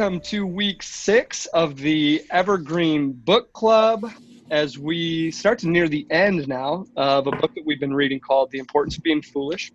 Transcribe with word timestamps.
welcome 0.00 0.18
to 0.18 0.46
week 0.46 0.82
six 0.82 1.44
of 1.52 1.76
the 1.76 2.24
Evergreen 2.30 3.12
Book 3.12 3.52
Club. 3.52 4.10
As 4.50 4.78
we 4.78 5.30
start 5.30 5.58
to 5.58 5.68
near 5.68 5.90
the 5.90 6.06
end 6.08 6.48
now 6.48 6.86
of 6.96 7.26
a 7.26 7.32
book 7.32 7.54
that 7.54 7.66
we've 7.66 7.78
been 7.78 7.92
reading 7.92 8.18
called 8.18 8.50
The 8.50 8.60
Importance 8.60 8.96
of 8.96 9.02
Being 9.02 9.20
Foolish 9.20 9.70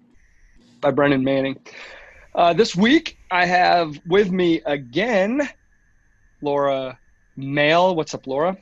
by 0.82 0.90
Brennan 0.90 1.24
Manning. 1.24 1.60
Uh, 2.34 2.54
this 2.54 2.76
week, 2.76 3.20
I 3.30 3.46
have 3.46 4.00
with 4.08 4.32
me 4.32 4.64
again 4.66 5.48
Laura 6.42 6.98
Mail. 7.38 7.96
What's 7.96 8.16
up, 8.16 8.26
Laura? 8.26 8.58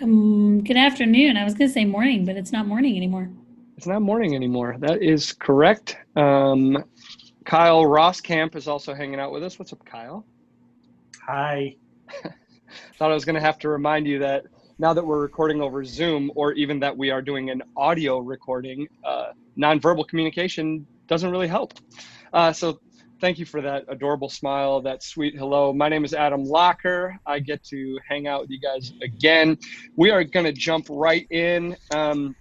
Um, 0.00 0.64
good 0.64 0.78
afternoon. 0.78 1.36
I 1.36 1.44
was 1.44 1.52
going 1.52 1.68
to 1.68 1.74
say 1.74 1.84
morning, 1.84 2.24
but 2.24 2.38
it's 2.38 2.50
not 2.50 2.66
morning 2.66 2.96
anymore. 2.96 3.28
It's 3.76 3.86
not 3.86 4.00
morning 4.00 4.34
anymore. 4.34 4.76
That 4.78 5.02
is 5.02 5.34
correct. 5.34 5.98
Um, 6.16 6.82
Kyle 7.44 7.82
Roskamp 7.82 8.56
is 8.56 8.66
also 8.66 8.94
hanging 8.94 9.20
out 9.20 9.32
with 9.32 9.44
us. 9.44 9.58
What's 9.58 9.74
up, 9.74 9.84
Kyle? 9.84 10.24
Hi. 11.26 11.74
Thought 12.98 13.10
I 13.10 13.14
was 13.14 13.24
going 13.24 13.34
to 13.34 13.40
have 13.40 13.58
to 13.60 13.68
remind 13.68 14.06
you 14.06 14.20
that 14.20 14.44
now 14.78 14.94
that 14.94 15.04
we're 15.04 15.20
recording 15.20 15.60
over 15.60 15.84
Zoom, 15.84 16.30
or 16.36 16.52
even 16.52 16.78
that 16.80 16.96
we 16.96 17.10
are 17.10 17.20
doing 17.20 17.50
an 17.50 17.64
audio 17.76 18.18
recording, 18.18 18.86
uh, 19.04 19.32
nonverbal 19.58 20.06
communication 20.06 20.86
doesn't 21.08 21.28
really 21.28 21.48
help. 21.48 21.74
Uh, 22.32 22.52
so 22.52 22.78
thank 23.20 23.40
you 23.40 23.44
for 23.44 23.60
that 23.60 23.86
adorable 23.88 24.28
smile, 24.28 24.82
that 24.82 25.02
sweet 25.02 25.36
hello. 25.36 25.72
My 25.72 25.88
name 25.88 26.04
is 26.04 26.14
Adam 26.14 26.44
Locker. 26.44 27.18
I 27.26 27.40
get 27.40 27.64
to 27.64 27.98
hang 28.08 28.28
out 28.28 28.42
with 28.42 28.50
you 28.50 28.60
guys 28.60 28.92
again. 29.02 29.58
We 29.96 30.10
are 30.10 30.22
going 30.22 30.46
to 30.46 30.52
jump 30.52 30.86
right 30.88 31.26
in. 31.30 31.76
Um, 31.92 32.36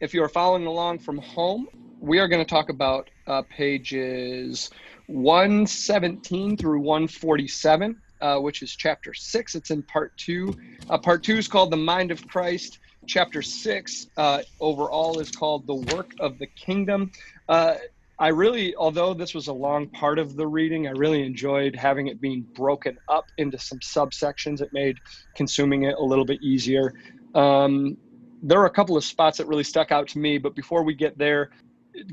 if 0.00 0.12
you 0.12 0.22
are 0.22 0.28
following 0.28 0.66
along 0.66 0.98
from 0.98 1.16
home, 1.16 1.68
we 2.00 2.18
are 2.18 2.28
going 2.28 2.44
to 2.44 2.48
talk 2.48 2.68
about 2.68 3.08
uh, 3.26 3.42
pages 3.48 4.68
117 5.08 6.56
through 6.56 6.80
147, 6.80 7.96
uh, 8.20 8.38
which 8.38 8.62
is 8.62 8.76
chapter 8.76 9.14
six. 9.14 9.54
It's 9.54 9.70
in 9.70 9.82
part 9.82 10.16
two. 10.16 10.54
Uh, 10.88 10.98
part 10.98 11.22
two 11.22 11.36
is 11.36 11.48
called 11.48 11.70
The 11.70 11.78
Mind 11.78 12.10
of 12.10 12.26
Christ. 12.28 12.78
Chapter 13.06 13.40
six 13.40 14.06
uh, 14.18 14.42
overall 14.60 15.18
is 15.18 15.30
called 15.30 15.66
The 15.66 15.74
Work 15.74 16.12
of 16.20 16.38
the 16.38 16.46
Kingdom. 16.46 17.10
Uh, 17.48 17.76
I 18.18 18.28
really, 18.28 18.74
although 18.76 19.14
this 19.14 19.32
was 19.32 19.46
a 19.46 19.52
long 19.52 19.88
part 19.88 20.18
of 20.18 20.36
the 20.36 20.46
reading, 20.46 20.88
I 20.88 20.90
really 20.90 21.24
enjoyed 21.24 21.74
having 21.74 22.08
it 22.08 22.20
being 22.20 22.44
broken 22.54 22.98
up 23.08 23.26
into 23.38 23.58
some 23.58 23.78
subsections. 23.78 24.60
It 24.60 24.72
made 24.72 24.98
consuming 25.36 25.84
it 25.84 25.94
a 25.94 26.02
little 26.02 26.24
bit 26.24 26.42
easier. 26.42 26.92
Um, 27.34 27.96
there 28.42 28.60
are 28.60 28.66
a 28.66 28.70
couple 28.70 28.96
of 28.96 29.04
spots 29.04 29.38
that 29.38 29.46
really 29.46 29.64
stuck 29.64 29.90
out 29.90 30.08
to 30.08 30.18
me, 30.18 30.36
but 30.38 30.54
before 30.54 30.82
we 30.82 30.94
get 30.94 31.16
there, 31.16 31.50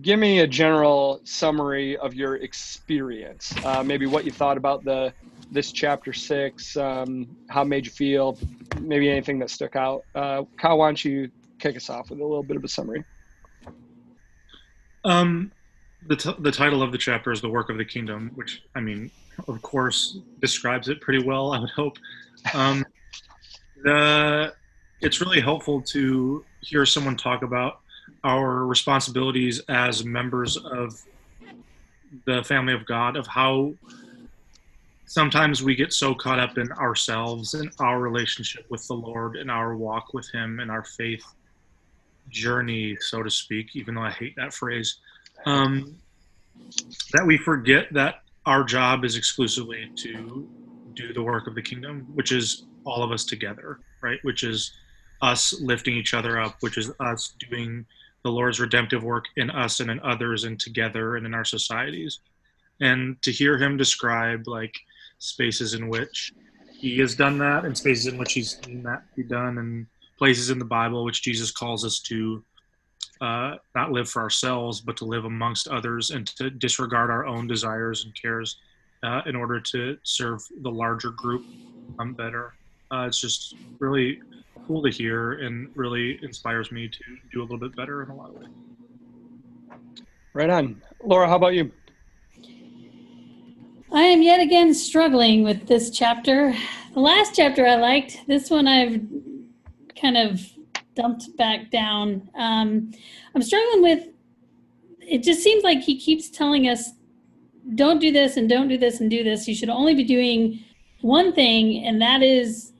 give 0.01 0.19
me 0.19 0.39
a 0.39 0.47
general 0.47 1.21
summary 1.23 1.97
of 1.97 2.13
your 2.13 2.37
experience. 2.37 3.53
Uh, 3.63 3.83
maybe 3.83 4.05
what 4.05 4.25
you 4.25 4.31
thought 4.31 4.57
about 4.57 4.83
the 4.83 5.13
this 5.51 5.71
chapter 5.71 6.11
six, 6.11 6.75
um, 6.75 7.27
how 7.49 7.61
it 7.61 7.65
made 7.65 7.85
you 7.85 7.91
feel, 7.91 8.37
maybe 8.81 9.09
anything 9.09 9.39
that 9.39 9.49
stuck 9.49 9.75
out. 9.75 10.03
Uh, 10.15 10.43
Kyle, 10.57 10.77
why 10.79 10.87
don't 10.87 11.05
you 11.05 11.29
kick 11.59 11.75
us 11.75 11.89
off 11.89 12.09
with 12.09 12.19
a 12.19 12.23
little 12.23 12.43
bit 12.43 12.57
of 12.57 12.63
a 12.63 12.67
summary? 12.67 13.03
Um, 15.03 15.51
the, 16.07 16.15
t- 16.15 16.35
the 16.39 16.51
title 16.51 16.81
of 16.81 16.91
the 16.91 16.97
chapter 16.97 17.31
is 17.31 17.41
the 17.41 17.49
work 17.49 17.69
of 17.69 17.77
the 17.77 17.85
kingdom, 17.85 18.31
which 18.35 18.63
I 18.75 18.79
mean, 18.79 19.11
of 19.47 19.61
course, 19.61 20.17
describes 20.41 20.89
it 20.89 20.99
pretty 20.99 21.23
well. 21.23 21.53
I 21.53 21.59
would 21.59 21.69
hope. 21.69 21.97
Um, 22.53 22.83
the 23.83 24.53
it's 25.01 25.21
really 25.21 25.41
helpful 25.41 25.81
to 25.81 26.43
hear 26.61 26.85
someone 26.85 27.15
talk 27.15 27.43
about 27.43 27.81
our 28.25 28.65
responsibilities 28.65 29.61
as 29.69 30.03
members 30.03 30.57
of 30.57 30.99
the 32.25 32.43
family 32.43 32.73
of 32.73 32.85
God, 32.85 33.15
of 33.15 33.27
how 33.27 33.73
sometimes 35.05 35.61
we 35.61 35.75
get 35.75 35.93
so 35.93 36.15
caught 36.15 36.39
up 36.39 36.57
in 36.57 36.71
ourselves 36.73 37.53
and 37.53 37.71
our 37.79 37.99
relationship 37.99 38.65
with 38.69 38.85
the 38.87 38.95
Lord 38.95 39.35
and 39.35 39.51
our 39.51 39.75
walk 39.75 40.13
with 40.15 40.27
Him 40.31 40.59
and 40.59 40.71
our 40.71 40.83
faith 40.83 41.23
journey, 42.29 42.97
so 42.99 43.21
to 43.21 43.29
speak, 43.29 43.75
even 43.75 43.93
though 43.93 44.01
I 44.01 44.09
hate 44.09 44.35
that 44.37 44.53
phrase, 44.53 44.97
um, 45.45 45.95
that 47.13 47.25
we 47.25 47.37
forget 47.37 47.93
that 47.93 48.21
our 48.47 48.63
job 48.63 49.05
is 49.05 49.17
exclusively 49.17 49.91
to 49.97 50.47
do 50.95 51.13
the 51.13 51.21
work 51.21 51.45
of 51.45 51.53
the 51.53 51.61
kingdom, 51.61 52.07
which 52.15 52.31
is 52.31 52.63
all 52.85 53.03
of 53.03 53.11
us 53.11 53.23
together, 53.23 53.79
right? 54.01 54.17
Which 54.23 54.43
is 54.43 54.71
us 55.21 55.53
lifting 55.61 55.95
each 55.95 56.15
other 56.15 56.39
up, 56.39 56.55
which 56.61 56.79
is 56.79 56.91
us 56.99 57.35
doing 57.49 57.85
the 58.25 58.31
Lord's 58.31 58.59
redemptive 58.59 59.03
work 59.03 59.25
in 59.37 59.51
us 59.51 59.81
and 59.81 59.91
in 59.91 59.99
others 59.99 60.45
and 60.45 60.59
together 60.59 61.15
and 61.15 61.27
in 61.27 61.35
our 61.35 61.45
societies. 61.45 62.21
And 62.81 63.21
to 63.21 63.31
hear 63.31 63.55
him 63.55 63.77
describe 63.77 64.47
like 64.47 64.75
spaces 65.19 65.75
in 65.75 65.89
which 65.89 66.33
he 66.71 66.97
has 67.01 67.13
done 67.13 67.37
that 67.37 67.65
and 67.65 67.77
spaces 67.77 68.07
in 68.07 68.17
which 68.17 68.33
he's 68.33 68.57
seen 68.65 68.81
that 68.81 69.03
be 69.15 69.21
done 69.21 69.59
and 69.59 69.85
places 70.17 70.49
in 70.49 70.57
the 70.57 70.65
Bible 70.65 71.05
which 71.05 71.21
Jesus 71.21 71.51
calls 71.51 71.85
us 71.85 71.99
to 71.99 72.43
uh, 73.21 73.57
not 73.75 73.91
live 73.91 74.09
for 74.09 74.23
ourselves, 74.23 74.81
but 74.81 74.97
to 74.97 75.05
live 75.05 75.25
amongst 75.25 75.67
others 75.67 76.09
and 76.09 76.25
to 76.25 76.49
disregard 76.49 77.11
our 77.11 77.27
own 77.27 77.45
desires 77.45 78.05
and 78.05 78.19
cares 78.19 78.57
uh, 79.03 79.21
in 79.27 79.35
order 79.35 79.59
to 79.59 79.99
serve 80.01 80.41
the 80.63 80.71
larger 80.71 81.11
group 81.11 81.45
um, 81.99 82.13
better. 82.13 82.55
Uh, 82.95 83.07
it's 83.07 83.19
just 83.19 83.55
really 83.79 84.21
cool 84.67 84.81
to 84.81 84.89
hear 84.89 85.33
and 85.33 85.69
really 85.75 86.17
inspires 86.23 86.71
me 86.71 86.87
to 86.87 86.99
do 87.31 87.41
a 87.41 87.43
little 87.43 87.57
bit 87.57 87.75
better 87.75 88.03
in 88.03 88.09
a 88.09 88.15
lot 88.15 88.29
of 88.29 88.35
ways. 88.35 88.47
Right 90.33 90.49
on. 90.49 90.81
Laura, 91.03 91.27
how 91.27 91.35
about 91.35 91.55
you? 91.55 91.71
I 93.91 94.01
am 94.01 94.21
yet 94.21 94.39
again 94.39 94.73
struggling 94.73 95.43
with 95.43 95.67
this 95.67 95.89
chapter. 95.89 96.55
The 96.93 96.99
last 97.01 97.35
chapter 97.35 97.67
I 97.67 97.75
liked. 97.75 98.21
This 98.27 98.49
one 98.49 98.65
I've 98.65 99.01
kind 99.99 100.17
of 100.17 100.41
dumped 100.95 101.35
back 101.35 101.71
down. 101.71 102.29
Um, 102.35 102.91
I'm 103.33 103.41
struggling 103.41 103.81
with. 103.81 104.07
It 105.01 105.21
just 105.21 105.43
seems 105.43 105.63
like 105.63 105.81
he 105.81 105.99
keeps 105.99 106.29
telling 106.29 106.67
us, 106.69 106.91
"Don't 107.75 107.99
do 107.99 108.11
this 108.11 108.37
and 108.37 108.49
don't 108.49 108.69
do 108.69 108.77
this 108.77 109.01
and 109.01 109.09
do 109.09 109.23
this. 109.23 109.47
You 109.47 109.55
should 109.55 109.69
only 109.69 109.93
be 109.93 110.03
doing 110.03 110.63
one 111.01 111.33
thing, 111.33 111.83
and 111.85 112.01
that 112.01 112.23
is 112.23 112.71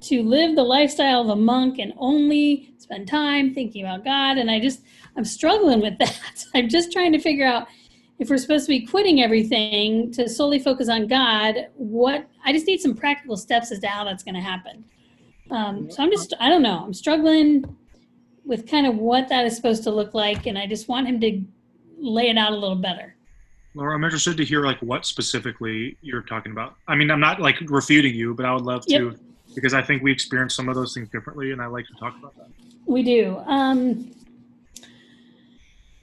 to 0.00 0.22
live 0.22 0.56
the 0.56 0.62
lifestyle 0.62 1.22
of 1.22 1.28
a 1.28 1.36
monk 1.36 1.78
and 1.78 1.92
only 1.96 2.74
spend 2.78 3.08
time 3.08 3.54
thinking 3.54 3.84
about 3.84 4.04
God. 4.04 4.38
And 4.38 4.50
I 4.50 4.60
just, 4.60 4.82
I'm 5.16 5.24
struggling 5.24 5.80
with 5.80 5.98
that. 5.98 6.44
I'm 6.54 6.68
just 6.68 6.92
trying 6.92 7.12
to 7.12 7.18
figure 7.18 7.46
out 7.46 7.66
if 8.18 8.30
we're 8.30 8.38
supposed 8.38 8.66
to 8.66 8.70
be 8.70 8.86
quitting 8.86 9.22
everything 9.22 10.10
to 10.12 10.28
solely 10.28 10.58
focus 10.58 10.88
on 10.88 11.06
God, 11.06 11.68
what, 11.74 12.26
I 12.44 12.52
just 12.52 12.66
need 12.66 12.80
some 12.80 12.94
practical 12.94 13.36
steps 13.36 13.70
as 13.72 13.78
to 13.80 13.88
how 13.88 14.04
that's 14.04 14.22
going 14.22 14.34
to 14.34 14.40
happen. 14.40 14.84
Um, 15.50 15.90
so 15.90 16.02
I'm 16.02 16.10
just, 16.10 16.32
I 16.40 16.48
don't 16.48 16.62
know, 16.62 16.82
I'm 16.84 16.94
struggling 16.94 17.64
with 18.44 18.68
kind 18.68 18.86
of 18.86 18.96
what 18.96 19.28
that 19.28 19.44
is 19.44 19.54
supposed 19.54 19.82
to 19.84 19.90
look 19.90 20.14
like. 20.14 20.46
And 20.46 20.56
I 20.56 20.66
just 20.66 20.88
want 20.88 21.06
him 21.06 21.20
to 21.20 21.42
lay 21.98 22.28
it 22.28 22.38
out 22.38 22.52
a 22.52 22.56
little 22.56 22.76
better. 22.76 23.16
Laura, 23.74 23.94
I'm 23.94 24.04
interested 24.04 24.38
to 24.38 24.44
hear 24.44 24.62
like 24.62 24.80
what 24.80 25.04
specifically 25.04 25.98
you're 26.00 26.22
talking 26.22 26.52
about. 26.52 26.76
I 26.88 26.94
mean, 26.94 27.10
I'm 27.10 27.20
not 27.20 27.40
like 27.40 27.56
refuting 27.66 28.14
you, 28.14 28.34
but 28.34 28.46
I 28.46 28.54
would 28.54 28.64
love 28.64 28.84
yep. 28.86 29.00
to 29.00 29.18
because 29.56 29.74
I 29.74 29.82
think 29.82 30.02
we 30.02 30.12
experience 30.12 30.54
some 30.54 30.68
of 30.68 30.76
those 30.76 30.94
things 30.94 31.08
differently, 31.08 31.50
and 31.50 31.60
I 31.60 31.66
like 31.66 31.86
to 31.88 31.94
talk 31.94 32.16
about 32.16 32.36
that. 32.36 32.46
We 32.84 33.02
do. 33.02 33.38
Um, 33.46 34.12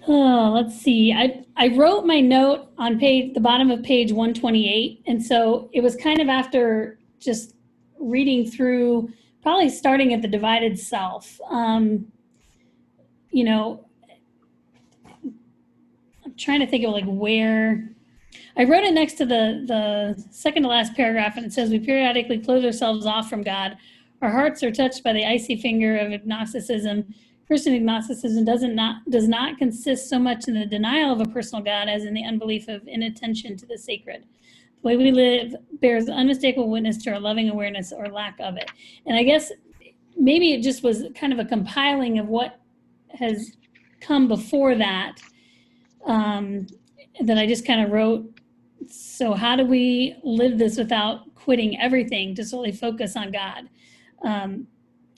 oh, 0.08 0.52
let's 0.54 0.78
see. 0.78 1.14
I 1.14 1.46
I 1.56 1.70
wrote 1.70 2.06
my 2.06 2.20
note 2.20 2.68
on 2.78 3.00
page 3.00 3.34
the 3.34 3.40
bottom 3.40 3.72
of 3.72 3.82
page 3.84 4.12
128, 4.12 5.04
and 5.08 5.24
so 5.24 5.70
it 5.72 5.82
was 5.82 5.96
kind 5.96 6.20
of 6.20 6.28
after 6.28 7.00
just 7.20 7.56
reading 8.00 8.50
through, 8.50 9.10
probably 9.42 9.70
starting 9.70 10.14
at 10.14 10.22
the 10.22 10.28
divided 10.28 10.78
self. 10.78 11.40
Um, 11.50 12.12
you 13.30 13.44
know, 13.46 13.86
I'm 15.24 16.36
trying 16.38 16.60
to 16.60 16.68
think 16.68 16.84
of 16.84 16.92
like 16.92 17.06
where 17.06 17.93
I 18.56 18.66
wrote 18.66 18.84
it 18.84 18.94
next 18.94 19.14
to 19.16 19.26
the, 19.26 19.64
the 19.66 20.24
second 20.30 20.64
to 20.64 20.70
last 20.70 20.94
paragraph, 20.96 21.38
and 21.38 21.46
it 21.46 21.54
says, 21.54 21.72
We 21.72 21.80
periodically 21.80 22.40
close 22.40 22.64
ourselves 22.64 23.06
off 23.06 23.30
from 23.30 23.42
God. 23.42 23.78
Our 24.22 24.30
hearts 24.30 24.64
are 24.64 24.72
touched 24.72 25.04
by 25.04 25.14
the 25.14 25.26
icy 25.26 25.56
finger 25.56 25.98
of 25.98 26.12
agnosticism. 26.12 27.14
Christian 27.48 27.74
agnosticism 27.74 28.46
doesn't 28.46 28.76
not, 28.76 29.10
does 29.10 29.28
not 29.28 29.58
consist 29.58 30.10
so 30.10 30.20
much 30.20 30.48
in 30.48 30.54
the 30.54 30.66
denial 30.66 31.12
of 31.12 31.20
a 31.20 31.32
personal 31.32 31.64
God 31.64 31.90
as 31.90 32.06
in 32.06 32.14
the 32.14 32.24
unbelief 32.24 32.68
of 32.68 32.88
inattention 32.88 33.58
to 33.58 33.66
the 33.66 33.78
sacred. 33.78 34.26
The 34.82 34.88
way 34.88 34.98
we 34.98 35.12
live 35.12 35.56
bears 35.82 36.08
unmistakable 36.08 36.70
witness 36.70 36.98
to 37.04 37.12
our 37.12 37.20
loving 37.20 37.50
awareness 37.50 37.92
or 37.92 38.08
lack 38.08 38.40
of 38.40 38.56
it. 38.56 38.72
And 39.06 39.18
I 39.18 39.24
guess 39.24 39.52
maybe 40.16 40.54
it 40.54 40.62
just 40.62 40.84
was 40.84 41.06
kind 41.16 41.34
of 41.34 41.40
a 41.40 41.46
compiling 41.46 42.20
of 42.20 42.28
what 42.28 42.60
has 43.20 43.58
come 44.00 44.28
before 44.28 44.76
that 44.76 45.16
um, 46.06 46.68
that 47.22 47.38
I 47.38 47.46
just 47.46 47.66
kind 47.66 47.82
of 47.82 47.92
wrote 47.92 48.40
so 48.90 49.34
how 49.34 49.56
do 49.56 49.66
we 49.66 50.16
live 50.24 50.58
this 50.58 50.78
without 50.78 51.34
quitting 51.36 51.80
everything 51.80 52.36
to 52.36 52.46
solely 52.46 52.72
focus 52.72 53.16
on 53.16 53.32
God? 53.32 53.70
Um, 54.24 54.68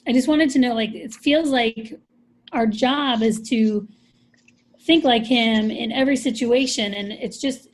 I 0.08 0.14
just 0.14 0.28
wanted 0.28 0.50
to 0.52 0.60
know, 0.60 0.74
like, 0.74 0.94
it 0.94 1.14
feels 1.14 1.50
like 1.50 2.00
our 2.52 2.68
job 2.68 3.22
is 3.22 3.42
to 3.50 3.88
think 4.82 5.04
like 5.04 5.26
Him 5.26 5.72
in 5.72 5.92
every 5.92 6.16
situation, 6.16 6.94
and 6.94 7.12
it's 7.12 7.40
just 7.40 7.70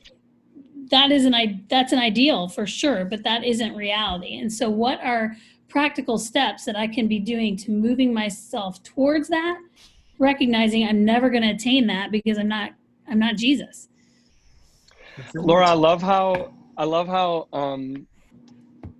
that 0.92 1.10
is 1.10 1.24
an 1.24 1.64
that's 1.68 1.92
an 1.92 1.98
ideal 1.98 2.48
for 2.48 2.66
sure 2.66 3.04
but 3.06 3.24
that 3.24 3.42
isn't 3.42 3.74
reality 3.74 4.38
and 4.38 4.52
so 4.52 4.68
what 4.68 5.00
are 5.02 5.34
practical 5.68 6.18
steps 6.18 6.66
that 6.66 6.76
i 6.76 6.86
can 6.86 7.08
be 7.08 7.18
doing 7.18 7.56
to 7.56 7.70
moving 7.72 8.12
myself 8.12 8.80
towards 8.82 9.28
that 9.28 9.58
recognizing 10.18 10.86
i'm 10.86 11.02
never 11.02 11.30
going 11.30 11.42
to 11.42 11.48
attain 11.48 11.86
that 11.86 12.12
because 12.12 12.36
i'm 12.36 12.46
not 12.46 12.72
i'm 13.08 13.18
not 13.18 13.36
jesus 13.36 13.88
laura 15.34 15.66
i 15.68 15.72
love 15.74 16.02
how 16.02 16.50
i 16.76 16.84
love 16.84 17.06
how 17.06 17.48
um 17.52 18.06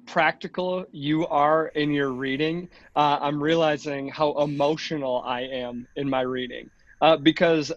practical 0.06 0.84
you 0.92 1.26
are 1.28 1.68
in 1.68 1.90
your 1.90 2.10
reading 2.10 2.68
uh, 2.96 3.18
i'm 3.20 3.42
realizing 3.42 4.08
how 4.08 4.32
emotional 4.38 5.22
i 5.26 5.40
am 5.40 5.86
in 5.96 6.08
my 6.08 6.20
reading 6.20 6.70
uh, 7.00 7.16
because 7.16 7.72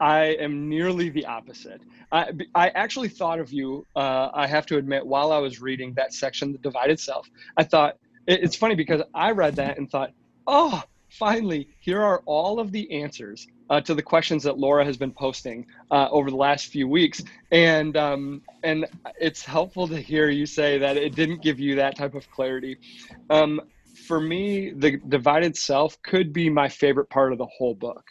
I 0.00 0.36
am 0.40 0.68
nearly 0.68 1.10
the 1.10 1.26
opposite. 1.26 1.82
I, 2.10 2.30
I 2.54 2.70
actually 2.70 3.10
thought 3.10 3.38
of 3.38 3.52
you, 3.52 3.86
uh, 3.94 4.30
I 4.32 4.46
have 4.46 4.64
to 4.66 4.78
admit, 4.78 5.06
while 5.06 5.30
I 5.30 5.38
was 5.38 5.60
reading 5.60 5.92
that 5.94 6.14
section, 6.14 6.52
The 6.52 6.58
Divided 6.58 6.98
Self. 6.98 7.28
I 7.58 7.64
thought, 7.64 7.96
it, 8.26 8.42
it's 8.42 8.56
funny 8.56 8.74
because 8.74 9.02
I 9.14 9.32
read 9.32 9.56
that 9.56 9.76
and 9.76 9.90
thought, 9.90 10.12
oh, 10.46 10.82
finally, 11.10 11.68
here 11.80 12.00
are 12.00 12.22
all 12.26 12.60
of 12.60 12.72
the 12.72 12.90
answers 12.90 13.46
uh, 13.68 13.80
to 13.82 13.94
the 13.94 14.02
questions 14.02 14.42
that 14.42 14.58
Laura 14.58 14.84
has 14.84 14.96
been 14.96 15.12
posting 15.12 15.66
uh, 15.90 16.08
over 16.10 16.30
the 16.30 16.36
last 16.36 16.66
few 16.66 16.88
weeks. 16.88 17.22
And, 17.52 17.96
um, 17.96 18.42
and 18.62 18.86
it's 19.20 19.44
helpful 19.44 19.86
to 19.88 20.00
hear 20.00 20.28
you 20.30 20.46
say 20.46 20.78
that 20.78 20.96
it 20.96 21.14
didn't 21.14 21.42
give 21.42 21.60
you 21.60 21.76
that 21.76 21.96
type 21.96 22.14
of 22.14 22.30
clarity. 22.30 22.78
Um, 23.28 23.60
for 24.06 24.20
me, 24.20 24.70
The 24.70 24.98
Divided 25.08 25.56
Self 25.56 26.00
could 26.02 26.32
be 26.32 26.48
my 26.50 26.68
favorite 26.68 27.10
part 27.10 27.32
of 27.32 27.38
the 27.38 27.46
whole 27.46 27.74
book. 27.74 28.04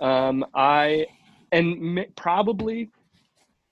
Um, 0.00 0.44
I 0.54 1.06
and 1.52 2.04
probably 2.16 2.90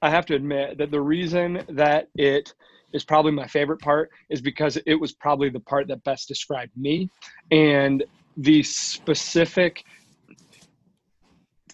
I 0.00 0.10
have 0.10 0.26
to 0.26 0.34
admit 0.34 0.78
that 0.78 0.90
the 0.90 1.00
reason 1.00 1.62
that 1.68 2.08
it 2.14 2.54
is 2.92 3.04
probably 3.04 3.32
my 3.32 3.46
favorite 3.46 3.80
part 3.80 4.10
is 4.30 4.40
because 4.40 4.78
it 4.86 4.94
was 4.94 5.12
probably 5.12 5.48
the 5.48 5.60
part 5.60 5.88
that 5.88 6.04
best 6.04 6.28
described 6.28 6.72
me 6.76 7.10
and 7.50 8.04
the 8.36 8.62
specific 8.62 9.84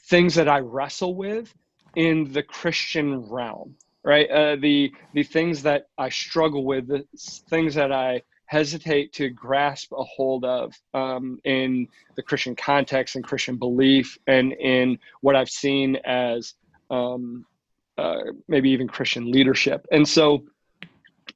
things 0.08 0.34
that 0.34 0.48
I 0.48 0.58
wrestle 0.58 1.14
with 1.14 1.54
in 1.96 2.32
the 2.32 2.42
Christian 2.42 3.18
realm, 3.30 3.76
right? 4.04 4.30
Uh, 4.30 4.56
the 4.56 4.92
the 5.14 5.22
things 5.22 5.62
that 5.62 5.86
I 5.98 6.08
struggle 6.08 6.64
with, 6.64 6.88
the 6.88 7.04
things 7.48 7.74
that 7.74 7.92
I 7.92 8.22
hesitate 8.46 9.12
to 9.12 9.30
grasp 9.30 9.92
a 9.92 10.02
hold 10.02 10.44
of 10.44 10.74
um, 10.92 11.38
in 11.44 11.86
the 12.16 12.22
Christian 12.22 12.56
context 12.56 13.14
and 13.14 13.24
Christian 13.24 13.56
belief, 13.56 14.18
and 14.26 14.52
in 14.52 14.98
what 15.20 15.36
I've 15.36 15.48
seen 15.48 15.96
as 16.04 16.54
um, 16.90 17.46
uh, 17.96 18.22
maybe 18.48 18.70
even 18.70 18.88
Christian 18.88 19.30
leadership. 19.30 19.86
And 19.92 20.06
so, 20.06 20.44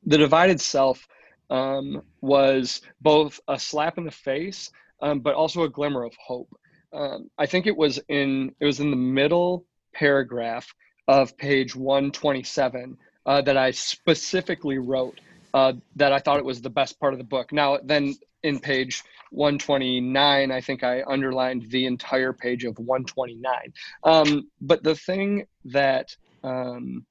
the 0.04 0.18
divided 0.18 0.60
self 0.60 1.06
um, 1.50 2.02
was 2.20 2.82
both 3.00 3.38
a 3.46 3.58
slap 3.58 3.98
in 3.98 4.04
the 4.04 4.10
face, 4.10 4.70
um, 5.04 5.20
but 5.20 5.34
also 5.34 5.62
a 5.62 5.68
glimmer 5.68 6.02
of 6.02 6.14
hope. 6.16 6.48
Um, 6.92 7.30
I 7.38 7.46
think 7.46 7.66
it 7.66 7.76
was 7.76 8.00
in 8.08 8.54
it 8.58 8.64
was 8.64 8.80
in 8.80 8.90
the 8.90 8.96
middle 8.96 9.66
paragraph 9.92 10.66
of 11.06 11.36
page 11.36 11.76
127 11.76 12.96
uh, 13.26 13.42
that 13.42 13.56
I 13.56 13.70
specifically 13.70 14.78
wrote 14.78 15.20
uh, 15.52 15.74
that 15.96 16.12
I 16.12 16.18
thought 16.18 16.38
it 16.38 16.44
was 16.44 16.62
the 16.62 16.70
best 16.70 16.98
part 16.98 17.12
of 17.12 17.18
the 17.18 17.24
book. 17.24 17.52
Now, 17.52 17.78
then 17.84 18.14
in 18.42 18.58
page 18.58 19.02
129, 19.30 20.50
I 20.50 20.60
think 20.60 20.82
I 20.82 21.02
underlined 21.06 21.70
the 21.70 21.84
entire 21.86 22.32
page 22.32 22.64
of 22.64 22.78
129. 22.78 23.72
Um, 24.04 24.48
but 24.60 24.82
the 24.82 24.94
thing 24.94 25.46
that 25.66 26.16
um, 26.42 27.04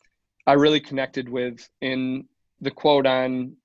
I 0.47 0.53
really 0.53 0.79
connected 0.79 1.29
with 1.29 1.67
in 1.81 2.27
the 2.59 2.71
quote 2.71 3.05
on 3.05 3.57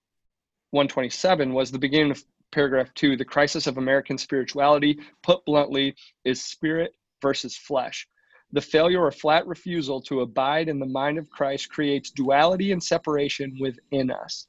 127 0.71 1.55
was 1.55 1.71
the 1.71 1.79
beginning 1.79 2.11
of 2.11 2.23
paragraph 2.53 2.93
two 2.95 3.17
the 3.17 3.25
crisis 3.25 3.67
of 3.67 3.79
American 3.79 4.19
spirituality, 4.19 4.99
put 5.23 5.45
bluntly, 5.45 5.95
is 6.25 6.45
spirit 6.45 6.95
versus 7.23 7.57
flesh. 7.57 8.07
The 8.53 8.61
failure 8.61 9.03
or 9.03 9.11
flat 9.11 9.47
refusal 9.47 10.01
to 10.03 10.23
abide 10.23 10.69
in 10.69 10.79
the 10.79 10.87
mind 10.87 11.19
of 11.19 11.29
Christ 11.29 11.69
creates 11.69 12.11
duality 12.11 12.73
and 12.73 12.83
separation 12.83 13.59
within 13.61 14.11
us. 14.11 14.47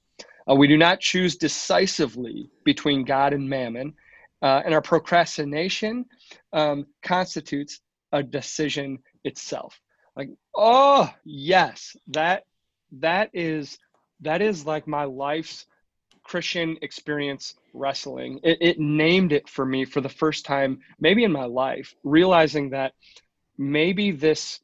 Uh, 0.50 0.56
we 0.56 0.68
do 0.68 0.78
not 0.78 1.00
choose 1.00 1.36
decisively 1.36 2.50
between 2.64 3.04
God 3.04 3.34
and 3.34 3.50
mammon, 3.50 3.94
uh, 4.42 4.62
and 4.64 4.74
our 4.74 4.82
procrastination 4.82 6.06
um, 6.54 6.86
constitutes 7.04 7.82
a 8.14 8.24
decision 8.24 9.00
itself. 9.24 9.80
Like, 10.16 10.30
oh 10.56 11.14
yes, 11.24 11.96
that 12.08 12.46
that 12.94 13.30
is 13.34 13.78
that 14.22 14.42
is 14.42 14.66
like 14.66 14.88
my 14.88 15.04
life's 15.04 15.66
Christian 16.30 16.78
experience 16.84 17.56
wrestling. 17.74 18.40
It, 18.44 18.60
it 18.62 18.80
named 18.80 19.32
it 19.34 19.50
for 19.50 19.66
me 19.66 19.84
for 19.84 20.00
the 20.00 20.10
first 20.10 20.46
time, 20.46 20.80
maybe 21.00 21.24
in 21.24 21.32
my 21.32 21.46
life, 21.46 21.96
realizing 22.04 22.70
that 22.70 22.94
maybe 23.58 24.12
this 24.12 24.60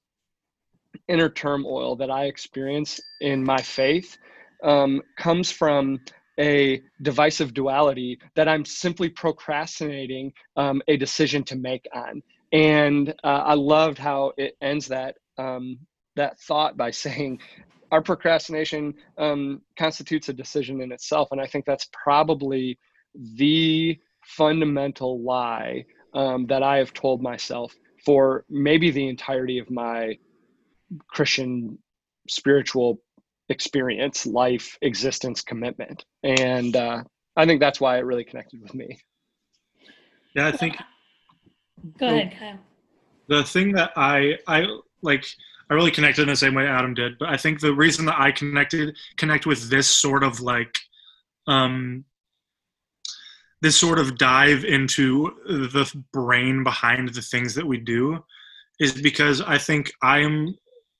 inner 1.07 1.27
turmoil 1.27 1.95
that 1.95 2.12
I 2.12 2.25
experience 2.25 3.01
in 3.19 3.44
my 3.44 3.57
faith 3.57 4.15
um, 4.63 5.01
comes 5.17 5.50
from 5.50 6.01
a 6.39 6.83
divisive 7.01 7.51
duality 7.56 8.19
that 8.35 8.47
I'm 8.47 8.63
simply 8.63 9.09
procrastinating 9.09 10.33
um, 10.56 10.83
a 10.88 10.97
decision 10.97 11.44
to 11.45 11.56
make 11.56 11.88
on. 11.95 12.21
And 12.53 13.09
uh, 13.23 13.44
I 13.51 13.56
loved 13.56 13.97
how 13.97 14.33
it 14.38 14.56
ends 14.62 14.89
that 14.89 15.15
um, 15.39 15.79
that 16.15 16.39
thought 16.41 16.77
by 16.77 16.91
saying, 17.06 17.39
"Our 17.91 18.01
procrastination 18.01 18.93
um, 19.17 19.61
constitutes 19.77 20.29
a 20.29 20.33
decision 20.33 20.81
in 20.81 20.91
itself." 20.91 21.29
And 21.31 21.41
I 21.41 21.47
think 21.47 21.65
that's 21.65 21.89
probably 21.91 22.77
the 23.35 23.97
fundamental 24.23 25.21
lie 25.21 25.85
um, 26.13 26.45
that 26.47 26.63
I 26.63 26.77
have 26.77 26.93
told 26.93 27.21
myself 27.21 27.73
for 28.05 28.45
maybe 28.49 28.91
the 28.91 29.07
entirety 29.07 29.59
of 29.59 29.69
my 29.69 30.17
Christian 31.07 31.77
spiritual 32.27 33.01
experience, 33.49 34.25
life, 34.25 34.77
existence, 34.81 35.41
commitment. 35.41 36.05
And 36.23 36.75
uh, 36.75 37.03
I 37.35 37.45
think 37.45 37.59
that's 37.59 37.79
why 37.79 37.97
it 37.97 38.05
really 38.05 38.24
connected 38.24 38.62
with 38.62 38.74
me. 38.74 38.98
Yeah, 40.36 40.48
I 40.48 40.51
think. 40.51 40.77
Go 41.98 42.07
ahead, 42.07 42.36
Kyle. 42.38 42.60
The 43.27 43.43
thing 43.43 43.71
that 43.74 43.91
I 43.95 44.38
I 44.48 44.65
like 45.01 45.25
I 45.69 45.74
really 45.74 45.91
connected 45.91 46.24
in 46.24 46.27
the 46.27 46.36
same 46.36 46.53
way 46.53 46.67
Adam 46.67 46.93
did, 46.93 47.17
but 47.17 47.29
I 47.29 47.38
think 47.38 47.60
the 47.60 47.74
reason 47.74 48.05
that 48.05 48.19
I 48.19 48.31
connected 48.31 48.95
connect 49.17 49.45
with 49.45 49.69
this 49.69 49.88
sort 49.88 50.24
of 50.24 50.41
like 50.41 50.77
um 51.48 52.05
this 53.62 53.79
sort 53.79 53.98
of 53.98 54.17
dive 54.17 54.63
into 54.63 55.31
the 55.48 55.91
brain 56.13 56.63
behind 56.63 57.10
the 57.10 57.22
things 57.22 57.55
that 57.55 57.65
we 57.65 57.77
do 57.77 58.24
is 58.79 58.91
because 58.91 59.41
I 59.41 59.57
think 59.57 59.91
I 60.03 60.19
am 60.19 60.55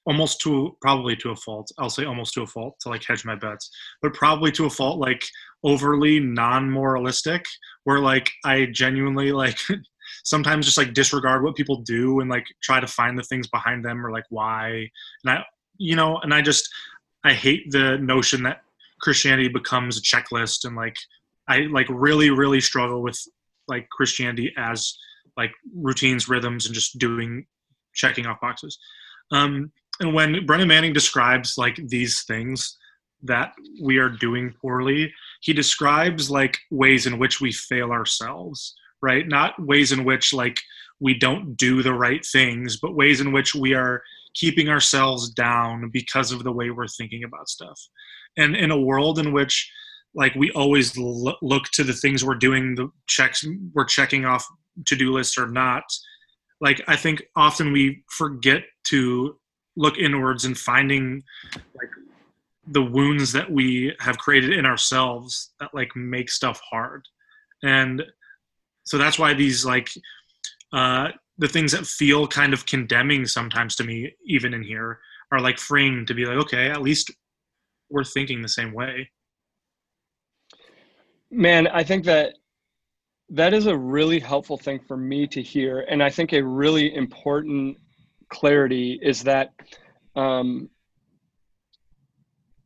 almost 0.06 0.40
to 0.42 0.76
probably 0.82 1.16
to 1.16 1.32
a 1.32 1.36
fault 1.36 1.72
i'll 1.78 1.90
say 1.90 2.06
almost 2.06 2.34
to 2.34 2.44
a 2.44 2.48
fault 2.48 2.76
to 2.80 2.90
like 2.90 3.04
hedge 3.04 3.26
my 3.26 3.36
bets 3.36 3.70
but 4.02 4.14
probably 4.14 4.52
to 4.52 4.66
a 4.66 4.70
fault 4.70 5.00
like 5.00 5.24
overly 5.64 6.20
non-moralistic 6.20 7.44
where 7.86 8.00
like 8.00 8.32
i 8.44 8.66
genuinely 8.72 9.32
like 9.32 9.58
sometimes 10.26 10.66
just 10.66 10.78
like 10.78 10.94
disregard 10.94 11.44
what 11.44 11.56
people 11.56 11.78
do 11.78 12.20
and 12.20 12.30
like 12.30 12.46
try 12.62 12.80
to 12.80 12.88
find 12.88 13.18
the 13.18 13.24
things 13.24 13.48
behind 13.48 13.86
them 13.86 14.06
or 14.06 14.12
like 14.12 14.26
why. 14.30 14.90
And 15.24 15.32
i 15.32 15.46
you 15.78 15.96
know 15.96 16.20
and 16.20 16.34
i 16.34 16.42
just 16.42 16.70
i 17.26 17.34
hate 17.34 17.70
the 17.72 17.98
notion 17.98 18.44
that 18.44 18.62
christianity 19.02 19.50
becomes 19.50 19.98
a 19.98 20.02
checklist 20.02 20.64
and 20.64 20.74
like 20.74 20.96
i 21.50 21.68
like 21.70 21.88
really 21.90 22.30
really 22.30 22.62
struggle 22.62 23.04
with 23.04 23.20
like 23.68 23.90
christianity 23.90 24.54
as 24.56 24.98
like 25.38 25.52
routines 25.74 26.30
rhythms 26.30 26.66
and 26.66 26.74
just 26.74 26.98
doing 26.98 27.46
checking 27.94 28.26
off 28.26 28.42
boxes. 28.42 28.78
Um 29.32 29.72
and 30.00 30.14
when 30.14 30.46
Brennan 30.46 30.68
Manning 30.68 30.92
describes 30.92 31.58
like 31.58 31.76
these 31.88 32.24
things 32.24 32.78
that 33.24 33.54
we 33.82 33.98
are 33.98 34.10
doing 34.10 34.54
poorly, 34.62 35.14
he 35.40 35.54
describes 35.54 36.30
like 36.30 36.58
ways 36.70 37.06
in 37.06 37.18
which 37.18 37.40
we 37.40 37.52
fail 37.54 37.92
ourselves, 37.92 38.76
right? 39.06 39.28
Not 39.28 39.54
ways 39.60 39.92
in 39.92 40.04
which 40.04 40.34
like 40.34 40.60
we 41.00 41.14
don't 41.14 41.56
do 41.56 41.84
the 41.84 41.94
right 41.94 42.26
things, 42.26 42.78
but 42.78 42.96
ways 42.96 43.22
in 43.22 43.32
which 43.32 43.54
we 43.54 43.74
are 43.76 44.02
keeping 44.34 44.68
ourselves 44.68 45.30
down 45.30 45.90
because 45.94 46.32
of 46.32 46.44
the 46.44 46.52
way 46.52 46.72
we're 46.72 46.88
thinking 46.88 47.24
about 47.24 47.48
stuff. 47.48 47.80
And 48.36 48.56
in 48.56 48.72
a 48.72 48.80
world 48.80 49.20
in 49.20 49.32
which 49.32 49.72
like 50.16 50.34
we 50.36 50.52
always 50.52 50.98
look 50.98 51.66
to 51.74 51.84
the 51.84 51.94
things 51.94 52.24
we're 52.24 52.36
doing, 52.36 52.76
the 52.76 52.90
checks 53.08 53.46
we're 53.74 53.86
checking 53.86 54.26
off 54.26 54.46
to-do 54.88 55.12
lists 55.12 55.38
or 55.38 55.48
not, 55.48 55.84
like 56.62 56.82
I 56.88 56.96
think 56.96 57.24
often 57.36 57.72
we 57.72 58.04
forget 58.10 58.64
to 58.86 59.38
look 59.78 59.98
inwards 59.98 60.46
and 60.46 60.58
finding 60.58 61.22
like 61.54 61.90
the 62.68 62.82
wounds 62.84 63.32
that 63.34 63.52
we 63.52 63.94
have 64.00 64.18
created 64.18 64.54
in 64.54 64.66
ourselves 64.66 65.54
that 65.60 65.70
like 65.74 65.96
make 65.96 66.32
stuff 66.32 66.60
hard 66.70 67.06
and 67.64 68.02
so 68.86 68.98
that's 68.98 69.20
why 69.20 69.34
these 69.34 69.66
like 69.66 69.90
uh 70.74 71.10
the 71.38 71.48
things 71.48 71.72
that 71.74 71.86
feel 71.86 72.28
kind 72.28 72.54
of 72.54 72.66
condemning 72.66 73.26
sometimes 73.26 73.76
to 73.76 73.84
me 73.84 74.14
even 74.26 74.54
in 74.54 74.64
here 74.64 75.00
are 75.32 75.42
like 75.42 75.58
freeing 75.58 76.06
to 76.06 76.14
be 76.14 76.26
like 76.26 76.38
okay 76.38 76.70
at 76.70 76.82
least 76.82 77.12
we're 77.90 78.04
thinking 78.04 78.42
the 78.42 78.50
same 78.50 78.74
way. 78.74 79.10
Man, 81.32 81.68
I 81.68 81.84
think 81.84 82.06
that 82.06 82.34
that 83.30 83.54
is 83.54 83.66
a 83.66 83.76
really 83.76 84.20
helpful 84.20 84.58
thing 84.58 84.80
for 84.80 84.98
me 84.98 85.28
to 85.28 85.42
hear. 85.42 85.86
And 85.90 86.02
I 86.04 86.10
think 86.10 86.34
a 86.34 86.44
really 86.44 86.94
important 86.96 87.78
clarity 88.30 89.00
is 89.02 89.24
that 89.24 89.54
um, 90.16 90.70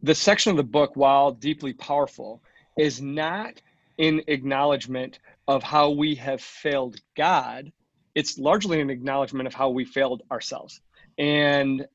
the 0.02 0.16
section 0.16 0.52
of 0.52 0.58
the 0.58 0.64
book, 0.64 0.92
while 0.96 1.32
deeply 1.32 1.74
powerful, 1.74 2.42
is 2.78 3.02
not 3.02 3.62
in 3.98 4.22
acknowledgement 4.28 5.20
of 5.50 5.64
how 5.64 5.90
we 5.90 6.14
have 6.14 6.40
failed 6.40 6.96
God. 7.18 7.72
It's 8.14 8.38
largely 8.38 8.82
an 8.82 8.92
acknowledgement 8.92 9.48
of 9.48 9.54
how 9.56 9.70
we 9.70 9.84
failed 9.84 10.22
ourselves. 10.32 10.80
And 11.18 11.86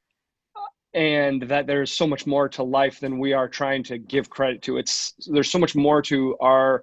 and 0.92 1.42
that 1.42 1.66
there's 1.66 1.92
so 1.92 2.06
much 2.06 2.26
more 2.26 2.48
to 2.48 2.62
life 2.62 3.00
than 3.00 3.18
we 3.18 3.32
are 3.32 3.48
trying 3.48 3.82
to 3.84 3.98
give 3.98 4.28
credit 4.28 4.60
to. 4.62 4.76
It's 4.76 5.14
there's 5.28 5.50
so 5.50 5.58
much 5.60 5.76
more 5.76 6.02
to 6.02 6.36
our 6.40 6.82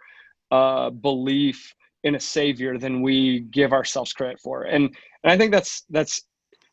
uh, 0.51 0.90
belief 0.90 1.74
in 2.04 2.16
a 2.16 2.20
savior 2.20 2.78
than 2.78 3.01
we 3.01 3.42
give 3.51 3.74
ourselves 3.74 4.13
credit 4.13 4.40
for. 4.40 4.63
And 4.63 4.96
and 5.24 5.32
I 5.32 5.38
think 5.38 5.51
that's 5.51 5.84
that's 5.90 6.24